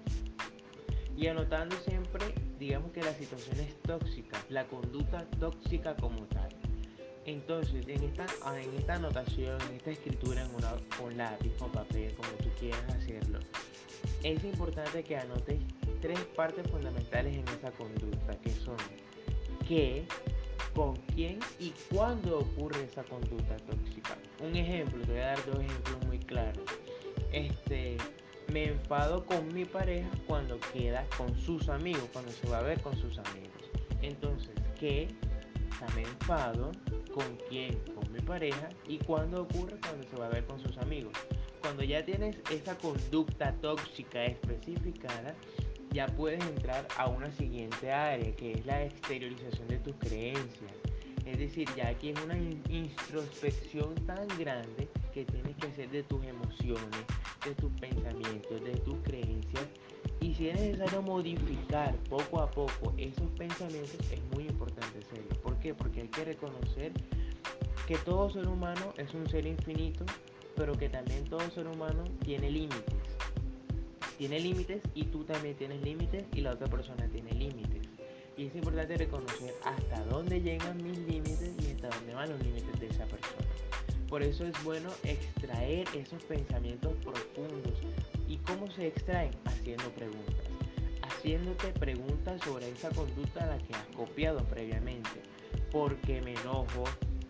Y 1.16 1.26
anotando 1.28 1.74
siempre, 1.88 2.34
digamos 2.58 2.92
que 2.92 3.02
la 3.02 3.14
situación 3.14 3.60
es 3.60 3.80
tóxica, 3.82 4.38
la 4.50 4.66
conducta 4.66 5.24
tóxica 5.38 5.96
como 5.96 6.22
tal. 6.26 6.55
Entonces, 7.26 7.86
en 7.88 8.04
esta, 8.04 8.26
en 8.56 8.74
esta 8.78 8.94
anotación, 8.94 9.60
en 9.62 9.76
esta 9.76 9.90
escritura 9.90 10.42
en 10.42 10.54
una, 10.54 10.74
con 10.98 11.16
lápiz, 11.16 11.52
con 11.58 11.72
papel, 11.72 12.14
como 12.14 12.28
tú 12.42 12.48
quieras 12.58 12.82
hacerlo, 12.94 13.40
es 14.22 14.44
importante 14.44 15.02
que 15.02 15.16
anotes 15.16 15.58
tres 16.00 16.20
partes 16.36 16.70
fundamentales 16.70 17.36
en 17.36 17.48
esa 17.48 17.72
conducta, 17.72 18.38
que 18.40 18.50
son 18.50 18.76
qué, 19.66 20.04
con 20.72 20.94
quién 21.14 21.40
y 21.58 21.72
cuándo 21.92 22.38
ocurre 22.38 22.84
esa 22.84 23.02
conducta 23.02 23.56
tóxica. 23.56 24.16
Un 24.40 24.54
ejemplo, 24.54 25.04
te 25.04 25.12
voy 25.12 25.20
a 25.20 25.26
dar 25.26 25.46
dos 25.46 25.58
ejemplos 25.58 26.06
muy 26.06 26.18
claros. 26.20 26.64
Este, 27.32 27.96
me 28.52 28.66
enfado 28.68 29.26
con 29.26 29.52
mi 29.52 29.64
pareja 29.64 30.08
cuando 30.28 30.60
queda 30.72 31.04
con 31.16 31.36
sus 31.40 31.68
amigos, 31.68 32.08
cuando 32.12 32.30
se 32.30 32.48
va 32.48 32.58
a 32.58 32.62
ver 32.62 32.80
con 32.82 32.96
sus 32.96 33.18
amigos. 33.18 33.50
Entonces, 34.02 34.54
¿qué? 34.78 35.08
Me 35.94 36.02
enfado 36.02 36.72
con 37.12 37.36
quién, 37.48 37.78
con 37.94 38.10
mi 38.12 38.20
pareja 38.20 38.68
y 38.86 38.98
cuándo 38.98 39.42
ocurre 39.42 39.76
cuando 39.80 40.06
se 40.08 40.16
va 40.16 40.26
a 40.26 40.30
ver 40.30 40.44
con 40.46 40.60
sus 40.60 40.76
amigos. 40.78 41.12
Cuando 41.60 41.82
ya 41.82 42.04
tienes 42.04 42.36
esa 42.50 42.76
conducta 42.78 43.52
tóxica 43.60 44.24
especificada, 44.24 45.34
ya 45.90 46.06
puedes 46.06 46.44
entrar 46.44 46.86
a 46.96 47.08
una 47.08 47.30
siguiente 47.32 47.90
área 47.90 48.34
que 48.36 48.52
es 48.52 48.66
la 48.66 48.84
exteriorización 48.84 49.68
de 49.68 49.78
tus 49.78 49.94
creencias. 49.96 50.72
Es 51.24 51.38
decir, 51.38 51.68
ya 51.76 51.88
aquí 51.88 52.10
es 52.10 52.20
una 52.20 52.38
introspección 52.68 53.94
tan 54.06 54.28
grande 54.38 54.88
que 55.12 55.24
tienes 55.24 55.56
que 55.56 55.66
hacer 55.66 55.90
de 55.90 56.04
tus 56.04 56.24
emociones, 56.24 57.04
de 57.44 57.54
tus 57.54 57.72
pensamientos, 57.80 58.62
de 58.62 58.76
tus 58.76 58.96
creencias. 58.98 59.64
Y 60.20 60.34
si 60.34 60.50
es 60.50 60.60
necesario 60.60 61.02
modificar 61.02 61.96
poco 62.08 62.40
a 62.40 62.50
poco 62.50 62.94
esos 62.96 63.28
pensamientos, 63.30 63.98
es 64.12 64.20
muy 64.34 64.46
importante 64.46 64.98
hacerlo. 64.98 65.45
Porque 65.74 66.02
hay 66.02 66.08
que 66.08 66.24
reconocer 66.24 66.92
que 67.86 67.96
todo 67.98 68.30
ser 68.30 68.46
humano 68.48 68.92
es 68.96 69.12
un 69.14 69.28
ser 69.28 69.46
infinito, 69.46 70.04
pero 70.56 70.76
que 70.76 70.88
también 70.88 71.24
todo 71.24 71.40
ser 71.50 71.66
humano 71.66 72.04
tiene 72.24 72.50
límites 72.50 72.96
tiene 74.16 74.40
límites 74.40 74.80
y 74.94 75.04
tú 75.04 75.24
también 75.24 75.54
tienes 75.56 75.82
límites 75.82 76.24
y 76.32 76.40
la 76.40 76.52
otra 76.52 76.66
persona 76.68 77.06
tiene 77.08 77.32
límites. 77.32 77.86
Y 78.36 78.46
es 78.46 78.54
importante 78.54 78.96
reconocer 78.96 79.54
hasta 79.64 80.04
dónde 80.04 80.40
llegan 80.40 80.82
mis 80.82 80.98
límites 80.98 81.52
y 81.62 81.72
hasta 81.72 81.88
dónde 81.88 82.14
van 82.14 82.30
los 82.30 82.42
límites 82.42 82.80
de 82.80 82.86
esa 82.86 83.04
persona. 83.06 83.46
Por 84.08 84.22
eso 84.22 84.44
es 84.44 84.64
bueno 84.64 84.90
extraer 85.04 85.86
esos 85.94 86.22
pensamientos 86.24 86.92
profundos. 87.02 87.78
¿Y 88.28 88.36
cómo 88.38 88.70
se 88.70 88.88
extraen? 88.88 89.32
Haciendo 89.44 89.90
preguntas. 89.90 90.46
Haciéndote 91.02 91.68
preguntas 91.72 92.40
sobre 92.42 92.70
esa 92.70 92.90
conducta 92.90 93.44
a 93.44 93.46
la 93.46 93.58
que 93.58 93.74
has 93.74 93.86
copiado 93.96 94.44
previamente. 94.44 95.10
¿Por 95.70 95.96
qué 95.96 96.20
me 96.22 96.32
enojo? 96.32 96.84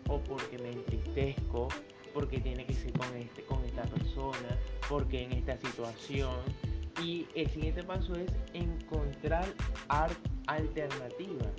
¿O 0.07 0.19
porque 0.19 0.57
me 0.57 0.71
entristezco? 0.71 1.67
porque 2.13 2.39
tiene 2.39 2.65
que 2.65 2.73
ser 2.73 2.91
con, 2.93 3.15
este, 3.15 3.43
con 3.43 3.63
esta 3.63 3.83
persona? 3.83 4.57
porque 4.89 5.23
en 5.23 5.33
esta 5.33 5.57
situación? 5.57 6.35
Y 7.03 7.27
el 7.35 7.47
siguiente 7.49 7.83
paso 7.83 8.13
es 8.15 8.31
encontrar 8.53 9.45
alternativas. 10.47 11.53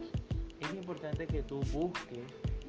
Es 0.58 0.74
importante 0.74 1.26
que 1.26 1.42
tú 1.42 1.60
busques 1.72 2.26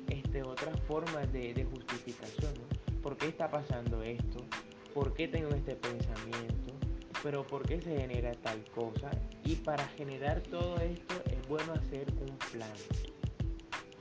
este, 0.08 0.44
otras 0.44 0.80
formas 0.82 1.32
de, 1.34 1.66
justificación. 1.72 2.54
¿Por 3.02 3.18
qué 3.18 3.30
está 3.30 3.50
pasando 3.50 4.04
esto? 4.04 4.46
¿Por 4.94 5.14
qué 5.14 5.28
tengo 5.28 5.50
este 5.56 5.76
pensamiento? 5.76 6.74
Pero 7.24 7.46
¿por 7.48 7.64
qué 7.64 7.82
se 7.82 7.98
genera 7.98 8.34
tal 8.34 8.64
cosa? 8.66 9.10
Y 9.44 9.56
para 9.56 9.88
generar 9.98 10.42
todo 10.42 10.78
esto 10.78 11.16
es 11.26 11.48
bueno 11.48 11.74
hacer 11.74 12.06
un 12.22 12.38
plan. 12.52 13.19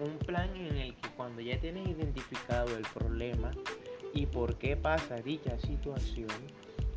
Un 0.01 0.19
plan 0.19 0.55
en 0.55 0.77
el 0.77 0.95
que 0.97 1.09
cuando 1.17 1.41
ya 1.41 1.59
tienes 1.59 1.89
identificado 1.89 2.77
el 2.77 2.87
problema 2.95 3.51
y 4.15 4.27
por 4.27 4.57
qué 4.57 4.77
pasa 4.77 5.17
dicha 5.17 5.59
situación, 5.59 6.29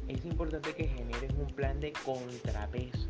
es 0.08 0.24
importante 0.26 0.74
que 0.74 0.88
generes 0.88 1.32
un 1.34 1.48
plan 1.48 1.80
de 1.80 1.94
contrapeso 2.06 3.08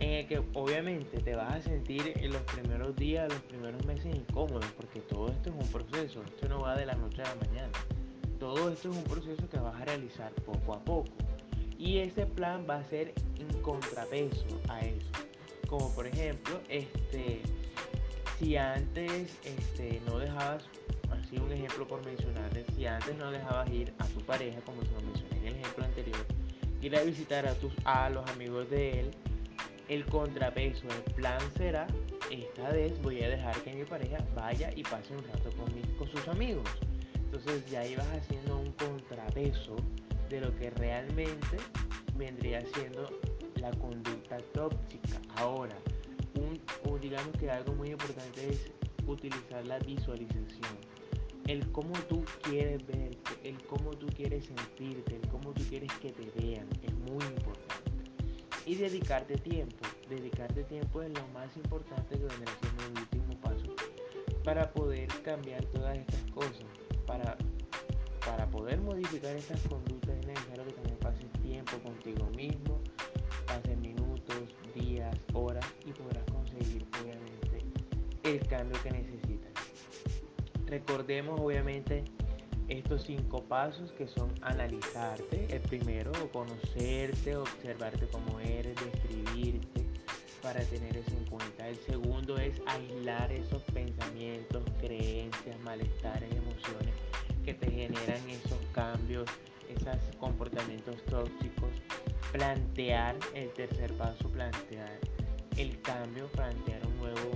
en 0.00 0.12
el 0.12 0.26
que 0.26 0.42
obviamente 0.54 1.18
te 1.20 1.34
vas 1.36 1.54
a 1.54 1.60
sentir 1.60 2.14
en 2.16 2.32
los 2.32 2.42
primeros 2.42 2.96
días, 2.96 3.30
los 3.30 3.42
primeros 3.42 3.84
meses 3.84 4.14
incómodos, 4.14 4.64
porque 4.76 5.00
todo 5.00 5.28
esto 5.28 5.50
es 5.50 5.56
un 5.56 5.70
proceso, 5.70 6.22
esto 6.24 6.48
no 6.48 6.60
va 6.60 6.76
de 6.76 6.86
la 6.86 6.94
noche 6.94 7.22
a 7.22 7.34
la 7.34 7.34
mañana. 7.46 7.72
Todo 8.38 8.70
esto 8.70 8.90
es 8.90 8.96
un 8.96 9.04
proceso 9.04 9.48
que 9.48 9.58
vas 9.58 9.78
a 9.78 9.84
realizar 9.84 10.32
poco 10.32 10.72
a 10.72 10.80
poco. 10.82 11.12
Y 11.78 11.98
ese 11.98 12.24
plan 12.26 12.66
va 12.68 12.76
a 12.76 12.84
ser 12.84 13.12
en 13.38 13.60
contrapeso 13.60 14.46
a 14.68 14.80
eso. 14.80 15.10
Como 15.68 15.94
por 15.94 16.06
ejemplo, 16.06 16.60
este, 16.68 17.42
si 18.40 18.56
antes 18.56 19.36
este, 19.44 20.00
no 20.06 20.18
dejabas, 20.18 20.64
así 21.10 21.36
un 21.36 21.52
ejemplo 21.52 21.86
por 21.86 22.02
mencionarles, 22.06 22.64
si 22.74 22.86
antes 22.86 23.14
no 23.18 23.30
dejabas 23.30 23.68
ir 23.70 23.92
a 23.98 24.06
tu 24.06 24.20
pareja, 24.20 24.60
como 24.62 24.82
se 24.82 24.90
lo 24.92 25.02
mencioné 25.02 25.36
en 25.36 25.46
el 25.46 25.56
ejemplo 25.56 25.84
anterior, 25.84 26.26
ir 26.80 26.96
a 26.96 27.02
visitar 27.02 27.46
a, 27.46 27.54
tus, 27.54 27.72
a 27.84 28.08
los 28.08 28.28
amigos 28.30 28.70
de 28.70 29.00
él, 29.00 29.10
el 29.88 30.06
contrapeso, 30.06 30.86
el 30.88 31.14
plan 31.14 31.38
será, 31.58 31.86
esta 32.30 32.70
vez 32.70 33.00
voy 33.02 33.22
a 33.22 33.28
dejar 33.28 33.54
que 33.60 33.74
mi 33.74 33.84
pareja 33.84 34.24
vaya 34.34 34.70
y 34.74 34.84
pase 34.84 35.14
un 35.14 35.22
rato 35.24 35.50
con, 35.58 35.70
con 35.98 36.08
sus 36.08 36.26
amigos. 36.28 36.68
Entonces 37.14 37.70
ya 37.70 37.84
ibas 37.84 38.06
haciendo 38.06 38.56
un 38.56 38.72
contrapeso 38.72 39.76
de 40.30 40.40
lo 40.40 40.56
que 40.56 40.70
realmente 40.70 41.58
vendría 42.16 42.62
siendo 42.72 43.10
la 43.56 43.70
conducta 43.72 44.38
tóxica. 44.54 45.20
Ahora, 45.36 45.76
un, 46.40 47.00
digamos 47.00 47.36
que 47.38 47.50
algo 47.50 47.74
muy 47.74 47.90
importante 47.90 48.48
es 48.48 48.70
utilizar 49.06 49.66
la 49.66 49.78
visualización. 49.78 50.76
El 51.46 51.70
cómo 51.72 51.92
tú 52.08 52.24
quieres 52.42 52.86
verte, 52.86 53.30
el 53.42 53.60
cómo 53.64 53.90
tú 53.90 54.06
quieres 54.08 54.46
sentirte, 54.46 55.16
el 55.16 55.28
cómo 55.28 55.52
tú 55.52 55.62
quieres 55.68 55.90
que 55.94 56.10
te 56.12 56.30
vean, 56.40 56.68
es 56.82 56.94
muy 56.94 57.24
importante. 57.24 57.80
Y 58.66 58.76
dedicarte 58.76 59.36
tiempo. 59.36 59.86
Dedicarte 60.08 60.64
tiempo 60.64 61.02
es 61.02 61.10
lo 61.12 61.26
más 61.28 61.56
importante 61.56 62.16
que 62.16 62.24
vendrá 62.24 62.52
siendo 62.60 62.84
el 62.84 63.02
último 63.02 63.40
paso 63.40 63.74
para 64.44 64.70
poder 64.70 65.08
cambiar 65.22 65.64
todas 65.66 65.98
estas 65.98 66.22
cosas. 66.32 66.66
Para, 67.06 67.36
para 68.24 68.46
poder 68.50 68.80
modificar 68.80 69.34
estas 69.34 69.60
conductas 69.62 70.16
es 70.18 70.26
necesario 70.26 70.64
que 70.66 70.72
también 70.72 70.96
pases 70.98 71.30
tiempo 71.42 71.78
contigo 71.78 72.26
mismo, 72.36 72.80
horas 75.34 75.64
y 75.86 75.92
podrás 75.92 76.24
conseguir 76.30 76.86
obviamente 77.02 77.40
el 78.22 78.46
cambio 78.48 78.80
que 78.82 78.90
necesitas. 78.90 79.52
Recordemos 80.66 81.40
obviamente 81.40 82.04
estos 82.68 83.02
cinco 83.02 83.42
pasos 83.42 83.90
que 83.92 84.06
son 84.06 84.32
analizarte, 84.42 85.46
el 85.50 85.60
primero, 85.62 86.12
conocerte, 86.32 87.36
observarte 87.36 88.06
como 88.06 88.38
eres, 88.38 88.76
describirte 88.76 89.86
para 90.42 90.60
tener 90.64 90.96
eso 90.96 91.10
en 91.16 91.24
cuenta. 91.26 91.68
El 91.68 91.76
segundo 91.78 92.38
es 92.38 92.60
aislar 92.66 93.32
esos 93.32 93.62
pensamientos, 93.64 94.62
creencias, 94.80 95.58
malestares, 95.60 96.30
emociones 96.32 96.94
que 97.44 97.54
te 97.54 97.70
generan 97.70 98.30
esos 98.30 98.60
cambios, 98.72 99.28
esos 99.68 100.16
comportamientos 100.18 100.96
tóxicos. 101.06 101.70
Plantear, 102.32 103.16
el 103.34 103.52
tercer 103.52 103.92
paso, 103.94 104.28
plantear 104.30 104.98
el 105.56 105.80
cambio, 105.82 106.26
plantear 106.28 106.86
un 106.86 106.96
nuevo, 106.98 107.30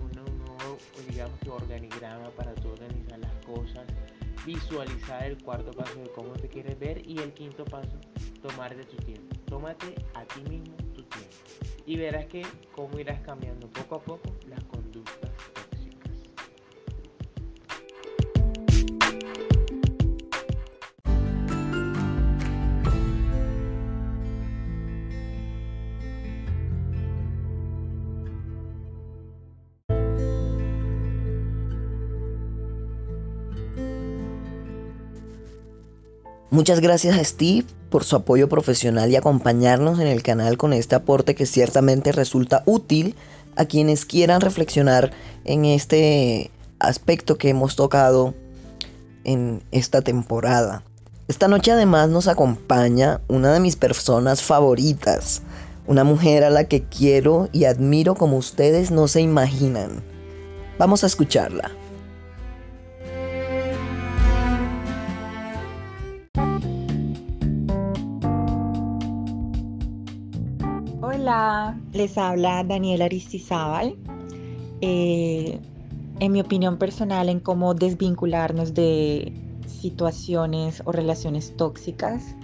un 0.00 0.12
nuevo 0.12 0.78
digamos 1.08 1.38
que 1.40 1.50
organigrama 1.50 2.28
para 2.30 2.54
tu 2.54 2.68
organizar 2.68 3.18
las 3.18 3.32
cosas 3.46 3.86
visualizar 4.44 5.24
el 5.24 5.42
cuarto 5.42 5.70
paso 5.70 6.00
de 6.00 6.10
cómo 6.10 6.32
te 6.32 6.48
quieres 6.48 6.78
ver 6.78 7.06
y 7.06 7.18
el 7.18 7.32
quinto 7.32 7.64
paso, 7.64 8.00
tomar 8.40 8.74
de 8.74 8.84
tu 8.84 8.96
tiempo. 8.96 9.36
Tómate 9.46 9.94
a 10.14 10.24
ti 10.24 10.40
mismo 10.48 10.74
tu 10.94 11.02
tiempo 11.02 11.36
y 11.86 11.96
verás 11.96 12.26
que 12.26 12.42
cómo 12.72 12.98
irás 12.98 13.20
cambiando 13.20 13.68
poco 13.68 13.96
a 13.96 14.02
poco 14.02 14.34
las 14.48 14.62
conductas 14.64 14.81
Muchas 36.52 36.80
gracias 36.80 37.16
a 37.16 37.24
Steve 37.24 37.64
por 37.88 38.04
su 38.04 38.14
apoyo 38.14 38.46
profesional 38.46 39.10
y 39.10 39.16
acompañarnos 39.16 40.00
en 40.00 40.06
el 40.06 40.22
canal 40.22 40.58
con 40.58 40.74
este 40.74 40.94
aporte 40.94 41.34
que 41.34 41.46
ciertamente 41.46 42.12
resulta 42.12 42.62
útil 42.66 43.14
a 43.56 43.64
quienes 43.64 44.04
quieran 44.04 44.42
reflexionar 44.42 45.12
en 45.46 45.64
este 45.64 46.50
aspecto 46.78 47.38
que 47.38 47.48
hemos 47.48 47.74
tocado 47.74 48.34
en 49.24 49.62
esta 49.70 50.02
temporada. 50.02 50.82
Esta 51.26 51.48
noche 51.48 51.72
además 51.72 52.10
nos 52.10 52.28
acompaña 52.28 53.22
una 53.28 53.54
de 53.54 53.60
mis 53.60 53.76
personas 53.76 54.42
favoritas, 54.42 55.40
una 55.86 56.04
mujer 56.04 56.44
a 56.44 56.50
la 56.50 56.64
que 56.64 56.82
quiero 56.82 57.48
y 57.52 57.64
admiro 57.64 58.14
como 58.14 58.36
ustedes 58.36 58.90
no 58.90 59.08
se 59.08 59.22
imaginan. 59.22 60.02
Vamos 60.78 61.02
a 61.02 61.06
escucharla. 61.06 61.70
Les 71.92 72.16
habla 72.18 72.64
Daniela 72.64 73.04
Aristizábal. 73.04 73.96
Eh, 74.80 75.58
en 76.20 76.32
mi 76.32 76.40
opinión 76.40 76.78
personal 76.78 77.28
en 77.28 77.40
cómo 77.40 77.74
desvincularnos 77.74 78.74
de 78.74 79.32
situaciones 79.66 80.82
o 80.84 80.92
relaciones 80.92 81.56
tóxicas. 81.56 82.34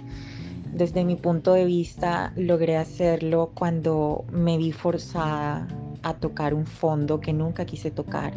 Desde 0.73 1.03
mi 1.03 1.15
punto 1.15 1.53
de 1.53 1.65
vista 1.65 2.33
logré 2.35 2.77
hacerlo 2.77 3.51
cuando 3.55 4.25
me 4.31 4.57
vi 4.57 4.71
forzada 4.71 5.67
a 6.03 6.13
tocar 6.13 6.53
un 6.53 6.65
fondo 6.65 7.19
que 7.19 7.33
nunca 7.33 7.65
quise 7.65 7.91
tocar 7.91 8.33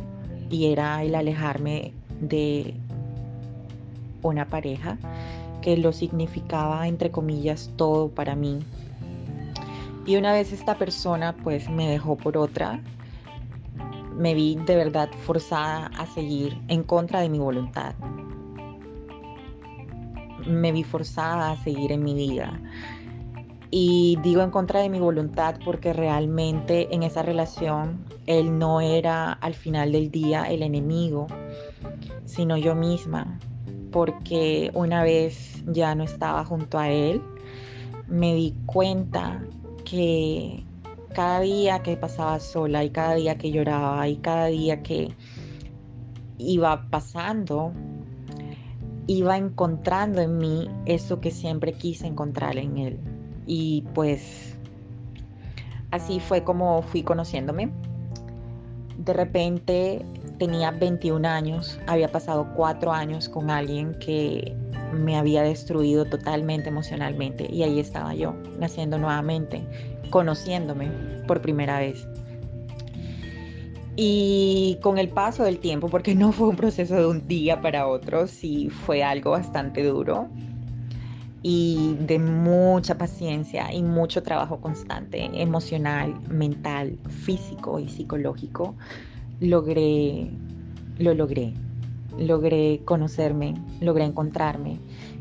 y 0.51 0.67
era 0.67 1.03
el 1.03 1.15
alejarme 1.15 1.93
de 2.21 2.75
una 4.23 4.47
pareja 4.47 4.99
que 5.61 5.77
lo 5.77 5.93
significaba 5.93 6.89
entre 6.89 7.11
comillas 7.11 7.71
todo 7.77 8.09
para 8.09 8.35
mí 8.35 8.61
y 10.05 10.17
una 10.17 10.33
vez 10.33 10.53
esta 10.53 10.77
persona 10.77 11.37
pues 11.43 11.69
me 11.69 11.89
dejó 11.89 12.17
por 12.17 12.37
otra, 12.37 12.81
me 14.17 14.35
vi 14.35 14.57
de 14.67 14.77
verdad 14.77 15.09
forzada 15.25 15.91
a 15.99 16.07
seguir 16.07 16.61
en 16.69 16.83
contra 16.83 17.21
de 17.21 17.29
mi 17.29 17.39
voluntad. 17.39 17.95
Me 20.47 20.73
vi 20.73 20.83
forzada 20.83 21.53
a 21.53 21.57
seguir 21.57 21.93
en 21.93 22.03
mi 22.03 22.15
vida. 22.15 22.61
Y 23.71 24.19
digo 24.23 24.43
en 24.43 24.51
contra 24.51 24.81
de 24.81 24.91
mi 24.91 25.01
voluntad 25.01 25.55
porque 25.65 25.93
realmente 25.93 26.95
en 26.95 27.03
esa 27.03 27.23
relación 27.23 28.05
él 28.27 28.59
no 28.59 28.81
era 28.81 29.33
al 29.33 29.55
final 29.55 29.93
del 29.93 30.11
día 30.11 30.45
el 30.45 30.63
enemigo, 30.63 31.27
sino 32.25 32.57
yo 32.57 32.75
misma. 32.75 33.39
Porque 33.91 34.71
una 34.75 35.03
vez 35.03 35.63
ya 35.67 35.95
no 35.95 36.05
estaba 36.05 36.45
junto 36.45 36.79
a 36.79 36.91
él, 36.91 37.23
me 38.09 38.35
di 38.35 38.55
cuenta 38.67 39.43
que 39.93 40.65
cada 41.15 41.41
día 41.41 41.83
que 41.83 41.99
pasaba 41.99 42.41
sola 42.41 42.83
y 42.83 42.89
cada 42.89 43.15
día 43.15 43.37
que 43.37 43.53
lloraba 43.53 44.09
y 44.09 44.17
cada 44.17 44.47
día 44.47 44.83
que 44.83 45.15
iba 46.39 46.89
pasando, 46.89 47.75
iba 49.07 49.37
encontrando 49.37 50.23
en 50.23 50.39
mí 50.39 50.71
eso 50.87 51.21
que 51.21 51.31
siempre 51.31 51.75
quise 51.75 52.07
encontrar 52.07 52.57
en 52.57 52.79
él. 52.79 53.01
Y 53.47 53.83
pues 53.93 54.57
así 55.91 56.21
fue 56.21 56.43
como 56.43 56.81
fui 56.81 57.03
conociéndome. 57.03 57.71
De 58.97 59.13
repente 59.13 60.07
tenía 60.39 60.71
21 60.71 61.29
años, 61.29 61.79
había 61.87 62.11
pasado 62.11 62.49
cuatro 62.57 62.93
años 62.93 63.29
con 63.29 63.51
alguien 63.51 63.95
que 63.99 64.57
me 64.93 65.17
había 65.17 65.43
destruido 65.43 66.05
totalmente 66.05 66.69
emocionalmente 66.69 67.49
y 67.51 67.63
ahí 67.63 67.81
estaba 67.81 68.15
yo, 68.15 68.35
naciendo 68.59 68.99
nuevamente, 68.99 69.63
conociéndome 70.11 70.91
por 71.27 71.41
primera 71.41 71.79
vez. 71.79 72.07
Y 73.97 74.79
con 74.83 74.99
el 74.99 75.09
paso 75.09 75.45
del 75.45 75.59
tiempo, 75.59 75.89
porque 75.89 76.15
no 76.15 76.33
fue 76.33 76.49
un 76.49 76.57
proceso 76.57 76.95
de 76.95 77.07
un 77.07 77.27
día 77.29 77.61
para 77.61 77.87
otro, 77.87 78.27
sí 78.27 78.71
fue 78.71 79.03
algo 79.03 79.33
bastante 79.33 79.83
duro 79.83 80.29
y 81.43 81.97
de 82.01 82.19
mucha 82.19 82.97
paciencia 82.97 83.73
y 83.73 83.83
mucho 83.83 84.23
trabajo 84.23 84.61
constante, 84.61 85.29
emocional, 85.35 86.15
mental, 86.29 86.99
físico 87.09 87.81
y 87.81 87.89
psicológico, 87.89 88.77
logré, 89.41 90.31
lo 90.99 91.15
logré, 91.15 91.53
logré 92.23 92.81
conocerme, 92.85 93.55
logré 93.81 94.05
encontrarme 94.05 94.79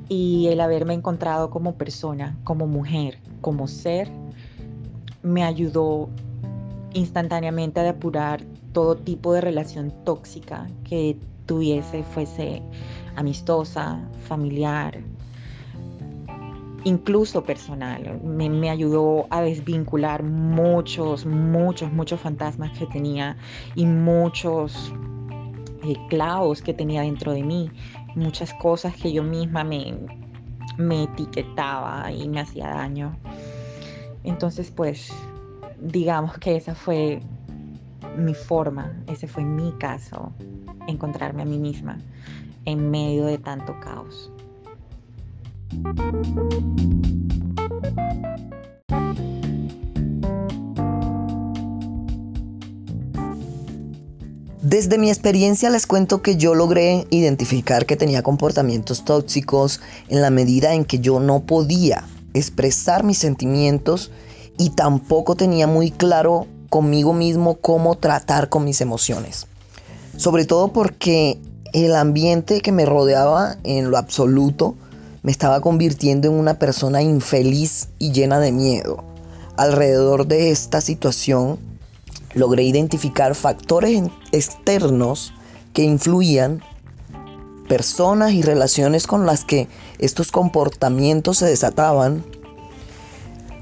y 0.09 0.47
el 0.47 0.61
haberme 0.61 0.93
encontrado 0.93 1.49
como 1.49 1.75
persona, 1.75 2.37
como 2.43 2.67
mujer, 2.67 3.17
como 3.41 3.67
ser, 3.67 4.09
me 5.23 5.43
ayudó 5.43 6.09
instantáneamente 6.93 7.79
a 7.79 7.83
depurar 7.83 8.43
todo 8.73 8.97
tipo 8.97 9.33
de 9.33 9.41
relación 9.41 9.93
tóxica 10.03 10.67
que 10.83 11.17
tuviese, 11.45 12.03
fuese 12.03 12.61
amistosa, 13.15 13.99
familiar, 14.27 14.99
incluso 16.83 17.43
personal. 17.43 18.19
Me, 18.23 18.49
me, 18.49 18.69
ayudó 18.69 19.27
a 19.29 19.41
desvincular 19.41 20.23
muchos, 20.23 21.25
muchos, 21.25 21.91
muchos 21.91 22.19
fantasmas 22.19 22.77
que 22.77 22.85
tenía 22.87 23.37
y 23.75 23.85
muchos 23.85 24.93
eh, 25.83 25.95
clavos 26.09 26.61
que 26.61 26.73
tenía 26.73 27.01
dentro 27.01 27.33
de 27.33 27.43
mí, 27.43 27.69
muchas 28.15 28.53
cosas 28.55 28.95
que 28.95 29.11
yo 29.11 29.23
misma 29.23 29.63
me, 29.63 29.95
me 30.77 31.03
etiquetaba 31.03 32.11
y 32.11 32.27
me 32.27 32.41
hacía 32.41 32.69
daño. 32.69 33.17
Entonces, 34.23 34.71
pues, 34.71 35.11
digamos 35.79 36.37
que 36.37 36.55
esa 36.55 36.75
fue 36.75 37.21
mi 38.17 38.33
forma, 38.33 38.93
ese 39.07 39.27
fue 39.27 39.43
mi 39.43 39.71
caso, 39.73 40.31
encontrarme 40.87 41.43
a 41.43 41.45
mí 41.45 41.57
misma 41.57 41.97
en 42.65 42.91
medio 42.91 43.25
de 43.25 43.37
tanto 43.37 43.79
caos. 43.79 44.31
Desde 54.71 54.97
mi 54.97 55.09
experiencia 55.09 55.69
les 55.69 55.85
cuento 55.85 56.21
que 56.21 56.37
yo 56.37 56.55
logré 56.55 57.05
identificar 57.09 57.85
que 57.85 57.97
tenía 57.97 58.23
comportamientos 58.23 59.03
tóxicos 59.03 59.81
en 60.07 60.21
la 60.21 60.29
medida 60.29 60.73
en 60.73 60.85
que 60.85 60.99
yo 60.99 61.19
no 61.19 61.41
podía 61.41 62.05
expresar 62.33 63.03
mis 63.03 63.17
sentimientos 63.17 64.11
y 64.57 64.69
tampoco 64.69 65.35
tenía 65.35 65.67
muy 65.67 65.91
claro 65.91 66.47
conmigo 66.69 67.11
mismo 67.11 67.55
cómo 67.55 67.95
tratar 67.95 68.47
con 68.47 68.63
mis 68.63 68.79
emociones. 68.79 69.45
Sobre 70.15 70.45
todo 70.45 70.71
porque 70.71 71.37
el 71.73 71.93
ambiente 71.93 72.61
que 72.61 72.71
me 72.71 72.85
rodeaba 72.85 73.57
en 73.65 73.91
lo 73.91 73.97
absoluto 73.97 74.75
me 75.21 75.33
estaba 75.33 75.59
convirtiendo 75.59 76.29
en 76.29 76.35
una 76.35 76.59
persona 76.59 77.01
infeliz 77.01 77.89
y 77.99 78.13
llena 78.13 78.39
de 78.39 78.53
miedo. 78.53 79.03
Alrededor 79.57 80.27
de 80.27 80.51
esta 80.51 80.79
situación 80.79 81.59
logré 82.35 82.63
identificar 82.63 83.35
factores 83.35 84.01
externos 84.31 85.33
que 85.73 85.83
influían, 85.83 86.61
personas 87.67 88.33
y 88.33 88.41
relaciones 88.41 89.07
con 89.07 89.25
las 89.25 89.45
que 89.45 89.67
estos 89.99 90.31
comportamientos 90.31 91.37
se 91.37 91.45
desataban. 91.45 92.23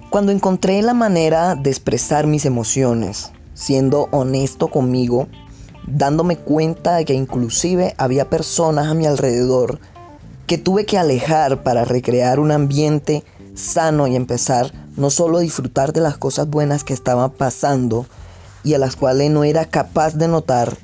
Cuando 0.10 0.32
encontré 0.32 0.82
la 0.82 0.94
manera 0.94 1.56
de 1.56 1.70
expresar 1.70 2.26
mis 2.26 2.46
emociones, 2.46 3.32
siendo 3.54 4.08
honesto 4.12 4.70
conmigo, 4.70 5.28
dándome 5.86 6.38
cuenta 6.38 6.96
de 6.96 7.06
que 7.06 7.14
inclusive 7.14 7.94
había 7.98 8.30
personas 8.30 8.88
a 8.88 8.94
mi 8.94 9.06
alrededor 9.06 9.80
que 10.48 10.58
tuve 10.58 10.86
que 10.86 10.98
alejar 10.98 11.62
para 11.62 11.86
recrear 11.86 12.40
un 12.40 12.52
ambiente 12.52 13.24
sano 13.54 14.08
y 14.08 14.16
empezar 14.16 14.74
no 14.98 15.10
solo 15.10 15.38
a 15.38 15.42
disfrutar 15.42 15.94
de 15.94 16.02
las 16.02 16.18
cosas 16.18 16.50
buenas 16.50 16.84
que 16.84 16.94
estaban 16.94 17.30
pasando, 17.30 18.08
y 18.64 18.74
a 18.74 18.78
las 18.78 18.96
cuales 18.96 19.32
no 19.32 19.44
era 19.44 19.66
capaz 19.66 20.16
de 20.16 20.28
notar 20.28 20.78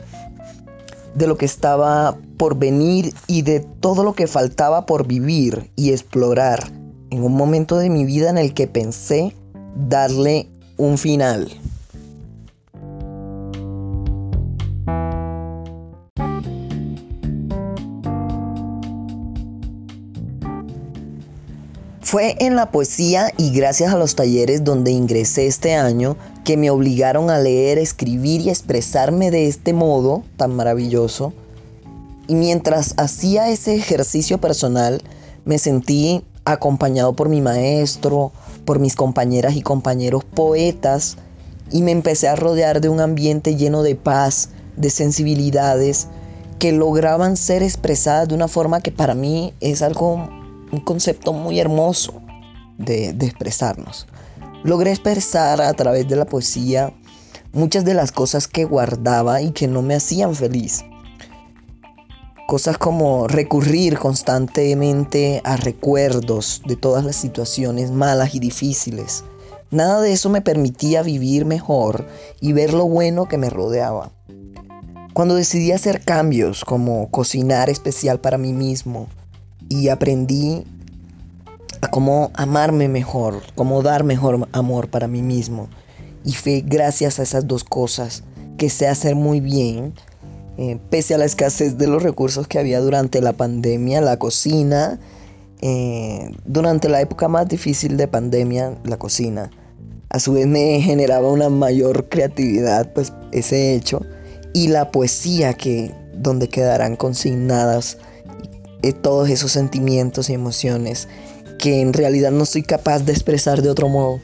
de 1.16 1.28
lo 1.28 1.38
que 1.38 1.46
estaba 1.46 2.18
por 2.38 2.58
venir 2.58 3.14
y 3.28 3.42
de 3.42 3.62
todo 3.62 4.04
lo 4.04 4.14
que 4.14 4.28
faltaba 4.28 4.86
por 4.86 5.08
vivir 5.08 5.72
y 5.76 5.92
explorar 5.92 6.72
en 7.10 7.24
un 7.24 7.34
momento 7.34 7.78
de 7.78 7.90
mi 7.90 8.06
vida 8.06 8.30
en 8.30 8.38
el 8.38 8.54
que 8.54 8.68
pensé 8.68 9.34
darle 9.76 10.50
un 10.78 10.98
final. 10.98 11.50
Fue 22.02 22.36
en 22.40 22.56
la 22.56 22.72
poesía 22.72 23.32
y 23.36 23.52
gracias 23.52 23.94
a 23.94 23.98
los 23.98 24.16
talleres 24.16 24.64
donde 24.64 24.92
ingresé 24.92 25.48
este 25.48 25.76
año 25.76 26.16
que 26.46 26.58
me 26.58 26.70
obligaron 26.70 27.32
a 27.32 27.40
leer, 27.40 27.80
escribir 27.80 28.42
y 28.42 28.50
expresarme 28.50 29.32
de 29.32 29.48
este 29.48 29.74
modo 29.74 30.24
tan 30.38 30.56
maravilloso. 30.56 31.34
Y 32.28 32.36
mientras 32.36 32.94
hacía 32.98 33.50
ese 33.50 33.76
ejercicio 33.76 34.40
personal, 34.40 35.02
me 35.44 35.58
sentí 35.58 36.24
acompañado 36.46 37.14
por 37.14 37.30
mi 37.30 37.42
maestro, 37.42 38.32
por 38.64 38.80
mis 38.80 38.96
compañeras 38.96 39.56
y 39.56 39.64
compañeros 39.64 40.24
poetas, 40.24 41.18
y 41.72 41.82
me 41.82 41.92
empecé 41.92 42.28
a 42.28 42.36
rodear 42.36 42.80
de 42.80 42.90
un 42.90 43.00
ambiente 43.00 43.56
lleno 43.56 43.82
de 43.82 43.96
paz, 43.96 44.50
de 44.78 44.92
sensibilidades, 44.92 46.08
que 46.60 46.72
lograban 46.72 47.38
ser 47.38 47.64
expresadas 47.64 48.28
de 48.28 48.36
una 48.36 48.48
forma 48.48 48.82
que 48.82 48.92
para 48.92 49.16
mí 49.16 49.56
es 49.62 49.82
algo, 49.82 50.30
un 50.72 50.80
concepto 50.84 51.34
muy 51.34 51.60
hermoso 51.60 52.22
de, 52.78 53.14
de 53.14 53.26
expresarnos. 53.26 54.06
Logré 54.66 54.90
expresar 54.90 55.62
a 55.62 55.72
través 55.74 56.08
de 56.08 56.16
la 56.16 56.26
poesía 56.26 56.92
muchas 57.54 57.86
de 57.86 57.94
las 57.94 58.12
cosas 58.12 58.48
que 58.48 58.66
guardaba 58.66 59.40
y 59.44 59.52
que 59.52 59.68
no 59.68 59.84
me 59.84 59.94
hacían 59.94 60.34
feliz. 60.34 60.84
Cosas 62.48 62.80
como 62.80 63.28
recurrir 63.28 64.00
constantemente 64.00 65.40
a 65.44 65.56
recuerdos 65.56 66.64
de 66.66 66.76
todas 66.76 67.06
las 67.06 67.16
situaciones 67.16 67.92
malas 67.92 68.34
y 68.34 68.40
difíciles. 68.40 69.24
Nada 69.70 70.02
de 70.02 70.14
eso 70.14 70.32
me 70.32 70.42
permitía 70.42 71.04
vivir 71.04 71.46
mejor 71.46 72.08
y 72.42 72.54
ver 72.54 72.74
lo 72.74 72.88
bueno 72.88 73.28
que 73.28 73.38
me 73.38 73.52
rodeaba. 73.52 74.14
Cuando 75.14 75.36
decidí 75.36 75.74
hacer 75.74 76.04
cambios 76.04 76.66
como 76.66 77.12
cocinar 77.12 77.70
especial 77.70 78.20
para 78.20 78.40
mí 78.40 78.52
mismo 78.52 79.10
y 79.70 79.90
aprendí 79.90 80.66
a 81.82 81.88
cómo 81.90 82.32
amarme 82.34 82.88
mejor, 82.88 83.42
cómo 83.56 83.82
dar 83.82 84.04
mejor 84.04 84.48
amor 84.52 84.90
para 84.90 85.08
mí 85.08 85.22
mismo. 85.22 85.70
Y 86.24 86.34
fue 86.34 86.64
gracias 86.66 87.20
a 87.20 87.24
esas 87.24 87.48
dos 87.48 87.64
cosas 87.64 88.24
que 88.58 88.70
sé 88.70 88.88
hacer 88.88 89.16
muy 89.16 89.40
bien, 89.40 89.94
eh, 90.58 90.80
pese 90.90 91.14
a 91.16 91.18
la 91.18 91.26
escasez 91.26 91.78
de 91.78 91.88
los 91.88 92.02
recursos 92.02 92.48
que 92.48 92.58
había 92.60 92.80
durante 92.80 93.22
la 93.22 93.34
pandemia, 93.34 94.02
la 94.02 94.18
cocina, 94.18 95.00
eh, 95.62 96.32
durante 96.46 96.90
la 96.90 97.02
época 97.02 97.28
más 97.28 97.48
difícil 97.48 97.98
de 97.98 98.08
pandemia, 98.08 98.78
la 98.84 98.98
cocina. 98.98 99.52
A 100.10 100.20
su 100.20 100.34
vez 100.34 100.48
me 100.48 100.80
generaba 100.82 101.30
una 101.30 101.50
mayor 101.50 102.08
creatividad, 102.08 102.94
pues 102.94 103.12
ese 103.32 103.76
hecho, 103.76 104.02
y 104.54 104.70
la 104.70 104.92
poesía 104.92 105.54
que 105.54 105.94
donde 106.14 106.48
quedarán 106.48 106.96
consignadas 106.96 107.98
todos 108.94 109.30
esos 109.30 109.52
sentimientos 109.52 110.30
y 110.30 110.34
emociones 110.34 111.08
que 111.66 111.82
en 111.82 111.94
realidad 111.94 112.30
no 112.30 112.46
soy 112.46 112.62
capaz 112.62 113.00
de 113.00 113.12
expresar 113.12 113.64
de 113.64 113.72
otro 113.72 113.90
modo. 113.90 114.22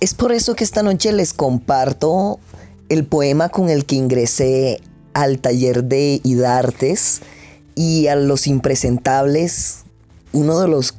Es 0.00 0.14
por 0.14 0.30
eso 0.30 0.54
que 0.54 0.62
esta 0.62 0.84
noche 0.84 1.10
les 1.10 1.32
comparto 1.32 2.38
el 2.88 3.04
poema 3.04 3.48
con 3.48 3.68
el 3.68 3.84
que 3.84 3.96
ingresé 3.96 4.80
al 5.12 5.40
taller 5.40 5.82
de 5.82 6.20
IDARTES 6.22 7.22
y 7.78 8.08
a 8.08 8.16
los 8.16 8.48
impresentables, 8.48 9.84
uno 10.32 10.58
de 10.58 10.66
los 10.66 10.96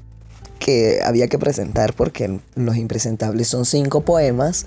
que 0.60 1.02
había 1.04 1.28
que 1.28 1.38
presentar, 1.38 1.94
porque 1.94 2.40
los 2.56 2.78
impresentables 2.78 3.50
son 3.50 3.66
cinco 3.66 4.00
poemas, 4.00 4.66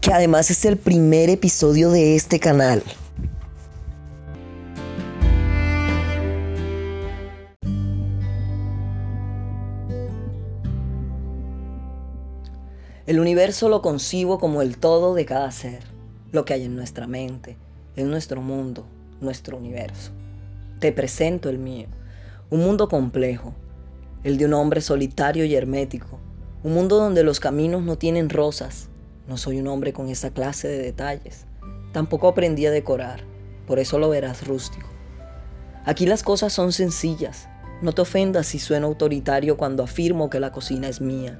que 0.00 0.12
además 0.12 0.52
es 0.52 0.64
el 0.64 0.76
primer 0.76 1.30
episodio 1.30 1.90
de 1.90 2.14
este 2.14 2.38
canal. 2.38 2.84
El 13.04 13.18
universo 13.18 13.68
lo 13.68 13.82
concibo 13.82 14.38
como 14.38 14.62
el 14.62 14.78
todo 14.78 15.16
de 15.16 15.24
cada 15.24 15.50
ser, 15.50 15.80
lo 16.30 16.44
que 16.44 16.54
hay 16.54 16.66
en 16.66 16.76
nuestra 16.76 17.08
mente, 17.08 17.56
en 17.96 18.08
nuestro 18.10 18.40
mundo, 18.40 18.86
nuestro 19.20 19.56
universo 19.56 20.12
te 20.78 20.92
presento 20.92 21.48
el 21.48 21.58
mío. 21.58 21.88
Un 22.50 22.60
mundo 22.60 22.88
complejo, 22.88 23.54
el 24.24 24.38
de 24.38 24.46
un 24.46 24.54
hombre 24.54 24.80
solitario 24.80 25.44
y 25.44 25.54
hermético. 25.54 26.18
Un 26.62 26.74
mundo 26.74 26.96
donde 26.96 27.24
los 27.24 27.40
caminos 27.40 27.82
no 27.82 27.98
tienen 27.98 28.30
rosas. 28.30 28.88
No 29.26 29.36
soy 29.36 29.58
un 29.60 29.68
hombre 29.68 29.92
con 29.92 30.08
esa 30.08 30.30
clase 30.30 30.68
de 30.68 30.78
detalles. 30.78 31.46
Tampoco 31.92 32.28
aprendí 32.28 32.66
a 32.66 32.70
decorar, 32.70 33.20
por 33.66 33.78
eso 33.78 33.98
lo 33.98 34.08
verás 34.08 34.46
rústico. 34.46 34.88
Aquí 35.84 36.06
las 36.06 36.22
cosas 36.22 36.52
son 36.52 36.72
sencillas. 36.72 37.48
No 37.80 37.92
te 37.92 38.02
ofendas 38.02 38.46
si 38.46 38.58
sueno 38.58 38.88
autoritario 38.88 39.56
cuando 39.56 39.82
afirmo 39.82 40.30
que 40.30 40.40
la 40.40 40.52
cocina 40.52 40.88
es 40.88 41.00
mía. 41.00 41.38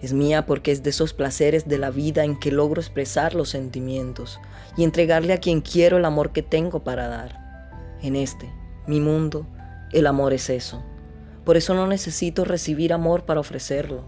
Es 0.00 0.12
mía 0.12 0.46
porque 0.46 0.70
es 0.70 0.82
de 0.82 0.90
esos 0.90 1.12
placeres 1.12 1.66
de 1.66 1.78
la 1.78 1.90
vida 1.90 2.24
en 2.24 2.38
que 2.38 2.52
logro 2.52 2.80
expresar 2.80 3.34
los 3.34 3.48
sentimientos 3.48 4.38
y 4.76 4.84
entregarle 4.84 5.32
a 5.32 5.40
quien 5.40 5.60
quiero 5.60 5.96
el 5.96 6.04
amor 6.04 6.30
que 6.30 6.42
tengo 6.42 6.84
para 6.84 7.08
dar. 7.08 7.48
En 8.00 8.14
este, 8.14 8.48
mi 8.88 9.00
mundo, 9.00 9.46
el 9.92 10.06
amor 10.06 10.32
es 10.32 10.48
eso. 10.48 10.82
Por 11.44 11.58
eso 11.58 11.74
no 11.74 11.86
necesito 11.86 12.46
recibir 12.46 12.94
amor 12.94 13.26
para 13.26 13.38
ofrecerlo. 13.38 14.02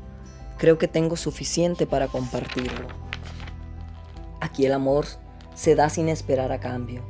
Creo 0.57 0.79
que 0.79 0.89
tengo 0.89 1.17
suficiente 1.17 1.87
para 1.87 2.09
compartirlo. 2.09 2.89
Aquí 4.41 4.65
el 4.65 4.73
amor 4.73 5.05
se 5.55 5.75
da 5.75 5.91
sin 5.91 6.09
esperar 6.09 6.51
a 6.51 6.61
cambio. 6.61 7.03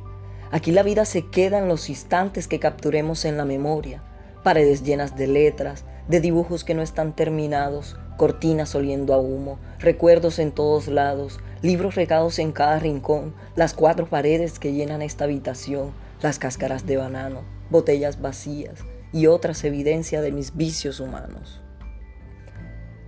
Aquí 0.51 0.73
la 0.73 0.83
vida 0.83 1.05
se 1.05 1.29
queda 1.29 1.59
en 1.59 1.69
los 1.69 1.89
instantes 1.89 2.49
que 2.49 2.59
capturemos 2.59 3.23
en 3.23 3.37
la 3.37 3.45
memoria, 3.45 4.03
paredes 4.43 4.83
llenas 4.83 5.15
de 5.15 5.27
letras, 5.27 5.85
de 6.09 6.19
dibujos 6.19 6.65
que 6.65 6.73
no 6.73 6.81
están 6.81 7.15
terminados, 7.15 7.95
cortinas 8.17 8.75
oliendo 8.75 9.13
a 9.13 9.17
humo, 9.17 9.59
recuerdos 9.79 10.39
en 10.39 10.51
todos 10.51 10.89
lados, 10.89 11.39
libros 11.61 11.95
regados 11.95 12.37
en 12.37 12.51
cada 12.51 12.79
rincón, 12.79 13.33
las 13.55 13.73
cuatro 13.73 14.07
paredes 14.07 14.59
que 14.59 14.73
llenan 14.73 15.01
esta 15.01 15.23
habitación, 15.23 15.93
las 16.21 16.37
cáscaras 16.37 16.85
de 16.85 16.97
banano, 16.97 17.60
botellas 17.71 18.21
vacías 18.21 18.85
y 19.11 19.27
otras 19.27 19.63
evidencias 19.63 20.21
de 20.21 20.31
mis 20.31 20.55
vicios 20.55 20.99
humanos. 20.99 21.61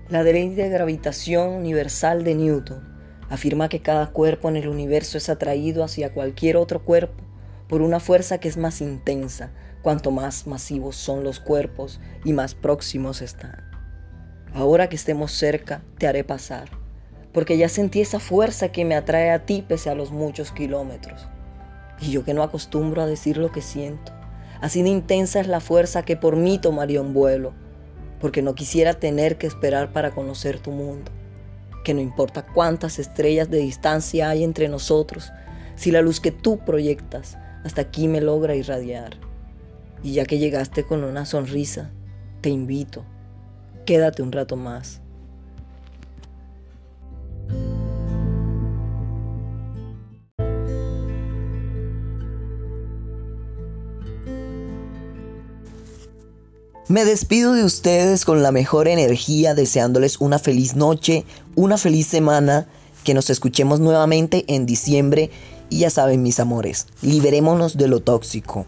La 0.10 0.24
ley 0.24 0.54
de 0.56 0.70
gravitación 0.70 1.50
universal 1.50 2.24
de 2.24 2.36
Newton 2.36 2.94
afirma 3.30 3.70
que 3.70 3.82
cada 3.82 4.12
cuerpo 4.12 4.50
en 4.50 4.58
el 4.58 4.68
universo 4.68 5.18
es 5.18 5.30
atraído 5.30 5.84
hacia 5.84 6.14
cualquier 6.14 6.58
otro 6.58 6.84
cuerpo 6.84 7.24
por 7.68 7.82
una 7.82 8.00
fuerza 8.00 8.40
que 8.40 8.48
es 8.48 8.58
más 8.58 8.82
intensa 8.82 9.52
cuanto 9.82 10.12
más 10.12 10.48
masivos 10.48 10.96
son 10.96 11.24
los 11.24 11.40
cuerpos 11.40 12.00
y 12.24 12.34
más 12.34 12.56
próximos 12.56 13.22
están. 13.22 13.64
Ahora 14.54 14.88
que 14.88 14.96
estemos 14.96 15.32
cerca, 15.32 15.84
te 15.98 16.08
haré 16.08 16.24
pasar, 16.24 16.70
porque 17.34 17.58
ya 17.58 17.68
sentí 17.68 18.02
esa 18.02 18.20
fuerza 18.20 18.72
que 18.72 18.86
me 18.86 18.96
atrae 18.96 19.32
a 19.32 19.46
ti 19.46 19.66
pese 19.68 19.90
a 19.90 19.96
los 19.96 20.12
muchos 20.12 20.52
kilómetros. 20.52 21.28
Y 22.00 22.12
yo 22.12 22.24
que 22.24 22.34
no 22.34 22.44
acostumbro 22.44 23.02
a 23.02 23.08
decir 23.08 23.38
lo 23.38 23.52
que 23.52 23.62
siento, 23.62 24.14
así 24.64 24.82
de 24.82 24.88
intensa 24.88 25.42
es 25.42 25.48
la 25.48 25.60
fuerza 25.60 26.04
que 26.04 26.16
por 26.16 26.38
mí 26.38 26.58
tomaría 26.58 27.02
un 27.02 27.14
vuelo, 27.14 27.52
porque 28.22 28.42
no 28.42 28.56
quisiera 28.56 28.94
tener 28.94 29.38
que 29.38 29.46
esperar 29.46 29.92
para 29.92 30.12
conocer 30.12 30.58
tu 30.58 30.72
mundo, 30.72 31.12
que 31.84 31.94
no 31.94 32.00
importa 32.00 32.46
cuántas 32.46 32.98
estrellas 32.98 33.50
de 33.50 33.58
distancia 33.58 34.30
hay 34.30 34.42
entre 34.42 34.70
nosotros, 34.70 35.34
si 35.76 35.92
la 35.92 36.02
luz 36.02 36.22
que 36.22 36.32
tú 36.32 36.60
proyectas 36.60 37.38
hasta 37.66 37.82
aquí 37.82 38.08
me 38.08 38.22
logra 38.22 38.56
irradiar. 38.56 39.18
Y 40.02 40.14
ya 40.14 40.24
que 40.24 40.38
llegaste 40.38 40.86
con 40.86 41.04
una 41.04 41.26
sonrisa, 41.26 41.92
te 42.40 42.50
invito, 42.50 43.04
quédate 43.86 44.24
un 44.24 44.32
rato 44.32 44.56
más. 44.56 45.02
Me 56.90 57.06
despido 57.06 57.54
de 57.54 57.64
ustedes 57.64 58.26
con 58.26 58.44
la 58.44 58.52
mejor 58.52 58.90
energía, 58.90 59.54
deseándoles 59.54 60.20
una 60.20 60.38
feliz 60.38 60.76
noche, 60.76 61.24
una 61.56 61.78
feliz 61.78 62.08
semana, 62.08 62.68
que 63.06 63.14
nos 63.14 63.30
escuchemos 63.30 63.80
nuevamente 63.80 64.44
en 64.48 64.66
diciembre 64.66 65.30
y 65.70 65.80
ya 65.80 65.90
saben 65.90 66.22
mis 66.22 66.42
amores, 66.42 66.88
liberémonos 67.02 67.78
de 67.78 67.88
lo 67.88 68.02
tóxico. 68.02 68.66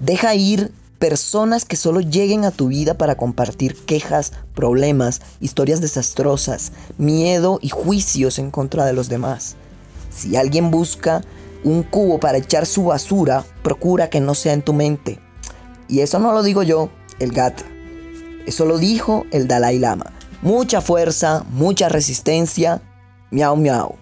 Deja 0.00 0.34
ir 0.34 0.72
personas 0.98 1.66
que 1.66 1.76
solo 1.76 2.00
lleguen 2.00 2.46
a 2.46 2.52
tu 2.52 2.68
vida 2.68 2.94
para 2.94 3.16
compartir 3.16 3.76
quejas, 3.84 4.32
problemas, 4.54 5.20
historias 5.40 5.82
desastrosas, 5.82 6.72
miedo 6.96 7.58
y 7.60 7.68
juicios 7.68 8.38
en 8.38 8.50
contra 8.50 8.86
de 8.86 8.94
los 8.94 9.10
demás. 9.10 9.56
Si 10.08 10.36
alguien 10.36 10.70
busca 10.70 11.22
un 11.64 11.82
cubo 11.82 12.18
para 12.18 12.38
echar 12.38 12.64
su 12.64 12.84
basura, 12.84 13.44
procura 13.62 14.08
que 14.08 14.22
no 14.22 14.34
sea 14.34 14.54
en 14.54 14.62
tu 14.62 14.72
mente. 14.72 15.20
Y 15.86 16.00
eso 16.00 16.18
no 16.18 16.32
lo 16.32 16.42
digo 16.42 16.62
yo, 16.62 16.88
el 17.22 17.32
GAT. 17.32 17.62
Eso 18.46 18.64
lo 18.64 18.78
dijo 18.78 19.24
el 19.30 19.46
Dalai 19.46 19.78
Lama. 19.78 20.12
Mucha 20.42 20.80
fuerza, 20.80 21.44
mucha 21.50 21.88
resistencia. 21.88 22.82
Miau, 23.30 23.56
miau. 23.56 24.01